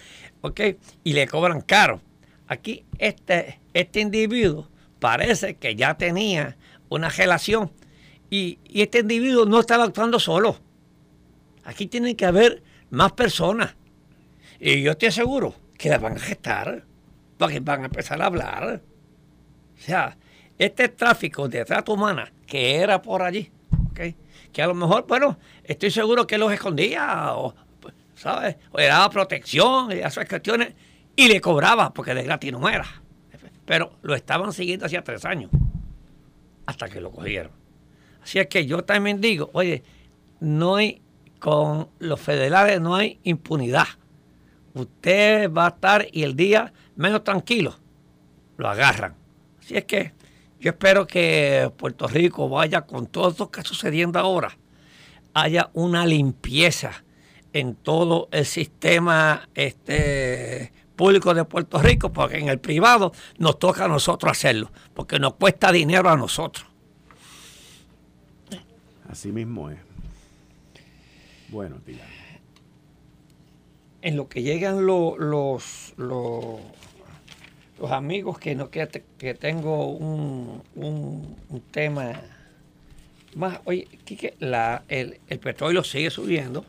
¿Ok? 0.41 0.61
Y 1.05 1.13
le 1.13 1.27
cobran 1.27 1.61
caro. 1.61 2.01
Aquí 2.49 2.85
este, 2.99 3.61
este 3.75 4.01
individuo 4.01 4.69
parece 4.99 5.55
que 5.55 5.77
ya 5.77 5.97
tenía 5.97 6.57
una 6.89 7.09
relación 7.09 7.71
y, 8.29 8.59
y 8.65 8.83
este 8.83 9.01
individuo 9.01 9.47
no 9.47 9.61
estaba 9.61 9.85
actuando 9.85 10.19
solo. 10.19 10.57
Aquí 11.65 11.87
tienen 11.87 12.17
que 12.17 12.27
haber 12.27 12.63
más 12.91 13.13
personas. 13.13 13.77
Y 14.59 14.83
yo 14.83 14.93
estoy 14.93 15.13
seguro 15.13 15.55
que 15.79 15.89
las 15.89 16.01
van 16.01 16.17
a 16.17 16.21
gestar, 16.21 16.85
porque 17.41 17.59
van 17.61 17.81
a 17.81 17.85
empezar 17.87 18.21
a 18.21 18.27
hablar. 18.27 18.83
O 19.75 19.81
sea, 19.81 20.17
este 20.59 20.91
tráfico 20.91 21.49
de 21.49 21.65
trata 21.65 21.91
humana 21.91 22.31
que 22.47 22.77
era 22.77 23.01
por 23.01 23.23
allí, 23.23 23.51
¿okay? 23.91 24.15
que 24.53 24.61
a 24.61 24.67
lo 24.67 24.75
mejor, 24.75 25.07
bueno, 25.09 25.39
estoy 25.65 25.91
seguro 25.91 26.27
que 26.27 26.37
los 26.37 26.53
escondía, 26.53 27.33
o, 27.35 27.55
¿sabes? 28.15 28.57
O 28.73 28.79
le 28.79 28.89
daba 28.89 29.09
protección 29.09 29.91
y 29.91 30.01
esas 30.01 30.29
cuestiones, 30.29 30.75
y 31.17 31.29
le 31.29 31.41
cobraba, 31.41 31.95
porque 31.95 32.13
de 32.13 32.25
gratis 32.25 32.53
no 32.53 32.69
era. 32.69 32.87
Pero 33.65 33.93
lo 34.03 34.15
estaban 34.15 34.53
siguiendo 34.53 34.85
hacía 34.85 35.03
tres 35.03 35.25
años, 35.25 35.51
hasta 36.67 36.91
que 36.91 37.01
lo 37.01 37.11
cogieron. 37.11 37.53
Así 38.23 38.39
es 38.39 38.49
que 38.49 38.67
yo 38.67 38.85
también 38.85 39.21
digo, 39.21 39.49
oye, 39.55 39.83
no 40.41 40.77
hay, 40.77 41.01
con 41.39 41.89
los 42.01 42.21
federales 42.21 42.83
no 42.83 42.97
hay 42.97 43.19
impunidad. 43.23 43.87
Usted 44.75 45.51
va 45.51 45.67
a 45.67 45.69
estar 45.69 46.07
y 46.13 46.23
el 46.23 46.37
día 46.37 46.73
menos 47.01 47.25
tranquilo, 47.25 47.77
lo 48.57 48.69
agarran. 48.69 49.15
Así 49.59 49.77
es 49.77 49.85
que 49.85 50.13
yo 50.61 50.71
espero 50.71 51.07
que 51.07 51.73
Puerto 51.77 52.07
Rico 52.07 52.49
vaya 52.49 52.83
con 52.83 53.07
todo 53.07 53.35
lo 53.39 53.51
que 53.51 53.61
está 53.61 53.69
sucediendo 53.69 54.19
ahora, 54.19 54.57
haya 55.35 55.71
una 55.73 56.05
limpieza 56.07 57.05
en 57.53 57.75
todo 57.75 58.29
el 58.31 58.45
sistema 58.45 59.49
este, 59.55 60.73
público 60.95 61.33
de 61.33 61.45
Puerto 61.45 61.79
Rico, 61.79 62.13
porque 62.13 62.39
en 62.39 62.49
el 62.49 62.59
privado 62.59 63.13
nos 63.39 63.59
toca 63.59 63.87
a 63.87 63.89
nosotros 63.89 64.31
hacerlo, 64.33 64.71
porque 64.95 65.19
nos 65.19 65.35
cuesta 65.35 65.73
dinero 65.73 66.11
a 66.11 66.17
nosotros. 66.17 66.67
Así 69.09 69.33
mismo 69.33 69.71
es. 69.71 69.79
Bueno, 71.49 71.77
tía. 71.85 72.07
En 74.03 74.17
lo 74.17 74.29
que 74.29 74.43
llegan 74.43 74.87
los, 74.87 75.19
los, 75.19 76.61
los, 77.81 77.91
amigos 77.91 78.39
que 78.39 78.55
no 78.55 78.71
que, 78.71 78.87
que 79.19 79.35
tengo 79.35 79.87
un, 79.87 80.63
un, 80.77 81.63
tema 81.71 82.21
más, 83.35 83.61
oye, 83.65 83.87
la, 84.39 84.83
el, 84.89 85.21
el 85.29 85.39
petróleo 85.39 85.85
sigue 85.85 86.11
subiendo. 86.11 86.65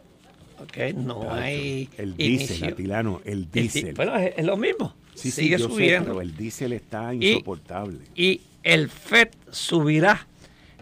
Okay, 0.63 0.93
no 0.93 1.33
hay. 1.33 1.89
El 1.97 2.15
diésel, 2.15 2.73
Atilano, 2.73 3.21
el 3.25 3.49
diésel. 3.49 3.95
bueno, 3.95 4.15
es, 4.15 4.45
lo 4.45 4.57
mismo. 4.57 4.95
sigue 5.15 5.57
subiendo. 5.57 6.09
pero 6.09 6.21
el 6.21 6.37
diésel 6.37 6.73
está 6.73 7.13
insoportable. 7.13 7.99
Y, 8.15 8.41
el 8.63 8.89
FED 8.89 9.29
subirá 9.49 10.27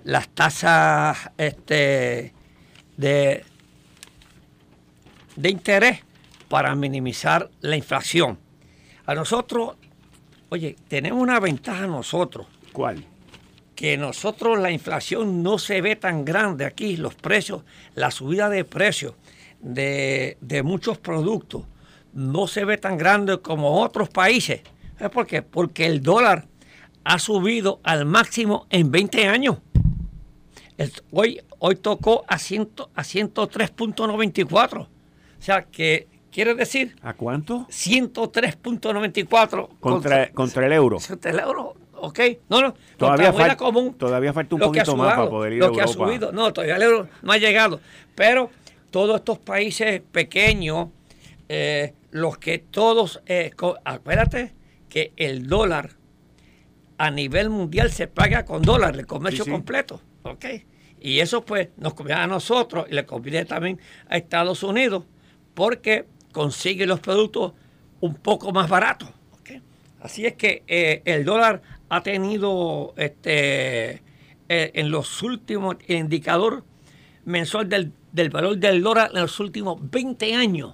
las 0.03 0.27
tasas 0.29 1.31
este, 1.37 2.33
de, 2.97 3.45
de 5.37 5.49
interés 5.49 5.99
para 6.49 6.75
minimizar 6.75 7.49
la 7.61 7.77
inflación. 7.77 8.37
A 9.05 9.15
nosotros, 9.15 9.77
oye, 10.49 10.75
tenemos 10.87 11.21
una 11.21 11.39
ventaja 11.39 11.87
nosotros. 11.87 12.47
¿Cuál? 12.73 13.05
Que 13.75 13.97
nosotros 13.97 14.59
la 14.59 14.71
inflación 14.71 15.41
no 15.41 15.57
se 15.57 15.81
ve 15.81 15.95
tan 15.95 16.25
grande 16.25 16.65
aquí, 16.65 16.97
los 16.97 17.15
precios, 17.15 17.63
la 17.95 18.11
subida 18.11 18.49
de 18.49 18.65
precios 18.65 19.13
de, 19.61 20.61
muchos 20.63 20.97
productos 20.97 21.65
no 22.13 22.47
se 22.47 22.65
ve 22.65 22.77
tan 22.77 22.97
grande 22.97 23.39
como 23.39 23.81
otros 23.81 24.09
países. 24.09 24.61
¿Sabes 24.97 25.13
por 25.13 25.27
qué? 25.27 25.41
Porque 25.41 25.85
el 25.85 26.01
dólar 26.01 26.47
ha 27.03 27.19
subido 27.19 27.81
al 27.83 28.05
máximo 28.05 28.67
en 28.69 28.89
20 28.91 29.27
años. 29.27 29.57
hoy, 31.11 31.41
hoy 31.59 31.75
tocó 31.75 32.23
a, 32.27 32.35
a 32.35 32.39
103.94. 32.39 34.81
O 34.81 34.87
sea 35.39 35.63
que 35.63 36.07
quiere 36.39 36.55
decir... 36.55 36.95
¿A 37.01 37.15
cuánto? 37.15 37.67
103.94. 37.67 39.67
Contra, 39.81 40.31
contra, 40.31 40.65
el 40.65 40.71
euro. 40.71 40.97
Contra 41.05 41.31
el 41.31 41.39
euro, 41.39 41.75
ok. 41.95 42.19
No, 42.47 42.61
no. 42.61 42.73
Todavía, 42.95 43.33
falta, 43.33 43.57
común, 43.57 43.93
todavía 43.95 44.31
falta 44.31 44.55
un 44.55 44.61
poquito 44.61 44.95
más 44.95 45.15
para 45.15 45.29
poder 45.29 45.53
ir 45.53 45.59
lo 45.59 45.73
que 45.73 45.81
ha 45.81 45.87
subido. 45.87 46.31
No, 46.31 46.53
todavía 46.53 46.77
el 46.77 46.83
euro 46.83 47.09
no 47.23 47.33
ha 47.33 47.37
llegado. 47.37 47.81
Pero 48.15 48.51
todos 48.89 49.17
estos 49.17 49.37
países 49.39 50.01
pequeños, 50.13 50.87
eh, 51.49 51.93
los 52.11 52.37
que 52.37 52.59
todos, 52.59 53.21
eh, 53.25 53.51
acuérdate 53.83 54.53
que 54.87 55.11
el 55.17 55.45
dólar 55.45 55.89
a 56.97 57.11
nivel 57.11 57.49
mundial 57.49 57.91
se 57.91 58.07
paga 58.07 58.45
con 58.45 58.61
dólar, 58.61 58.95
el 58.95 59.05
comercio 59.05 59.45
completo, 59.45 59.99
¿ok? 60.23 60.45
Y 61.01 61.19
eso 61.19 61.43
pues 61.43 61.67
nos 61.75 61.95
conviene 61.95 62.21
a 62.21 62.27
nosotros 62.27 62.85
y 62.89 62.93
le 62.93 63.05
conviene 63.05 63.43
también 63.43 63.77
a 64.07 64.15
Estados 64.15 64.63
Unidos 64.63 65.03
porque 65.53 66.05
consigue 66.31 66.85
los 66.85 66.99
productos 66.99 67.53
un 68.01 68.15
poco 68.15 68.51
más 68.51 68.69
baratos. 68.69 69.09
Así 70.01 70.25
es 70.25 70.35
que 70.35 70.63
eh, 70.67 71.01
el 71.03 71.25
dólar 71.25 71.61
ha 71.89 72.01
tenido 72.01 72.93
este, 72.95 74.01
en 74.47 74.91
los 74.91 75.21
últimos, 75.23 75.75
el 75.87 75.97
indicador 75.97 76.63
mensual 77.25 77.67
del 77.67 77.91
del 78.11 78.29
valor 78.29 78.57
del 78.57 78.81
dólar 78.81 79.11
en 79.13 79.21
los 79.21 79.39
últimos 79.39 79.77
20 79.89 80.35
años 80.35 80.73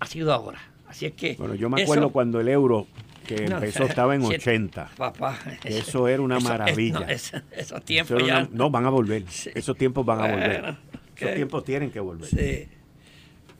ha 0.00 0.06
sido 0.06 0.32
ahora. 0.32 0.60
Así 0.86 1.06
es 1.06 1.12
que. 1.12 1.34
Bueno, 1.34 1.54
yo 1.54 1.70
me 1.70 1.82
acuerdo 1.82 2.10
cuando 2.10 2.40
el 2.40 2.48
euro 2.48 2.86
que 3.26 3.44
empezó 3.44 3.84
estaba 3.84 4.14
en 4.14 4.22
80. 4.22 4.90
Papá. 4.96 5.38
Eso 5.64 6.08
era 6.08 6.22
una 6.22 6.40
maravilla. 6.40 7.06
esos 7.52 7.84
tiempos 7.84 8.26
ya. 8.26 8.48
no, 8.50 8.70
van 8.70 8.84
a 8.86 8.90
volver. 8.90 9.24
Esos 9.54 9.76
tiempos 9.76 10.04
van 10.04 10.20
a 10.20 10.32
volver. 10.32 10.76
Esos 11.16 11.34
tiempos 11.34 11.64
tienen 11.64 11.90
que 11.90 12.00
volver. 12.00 12.28
Sí. 12.28 12.68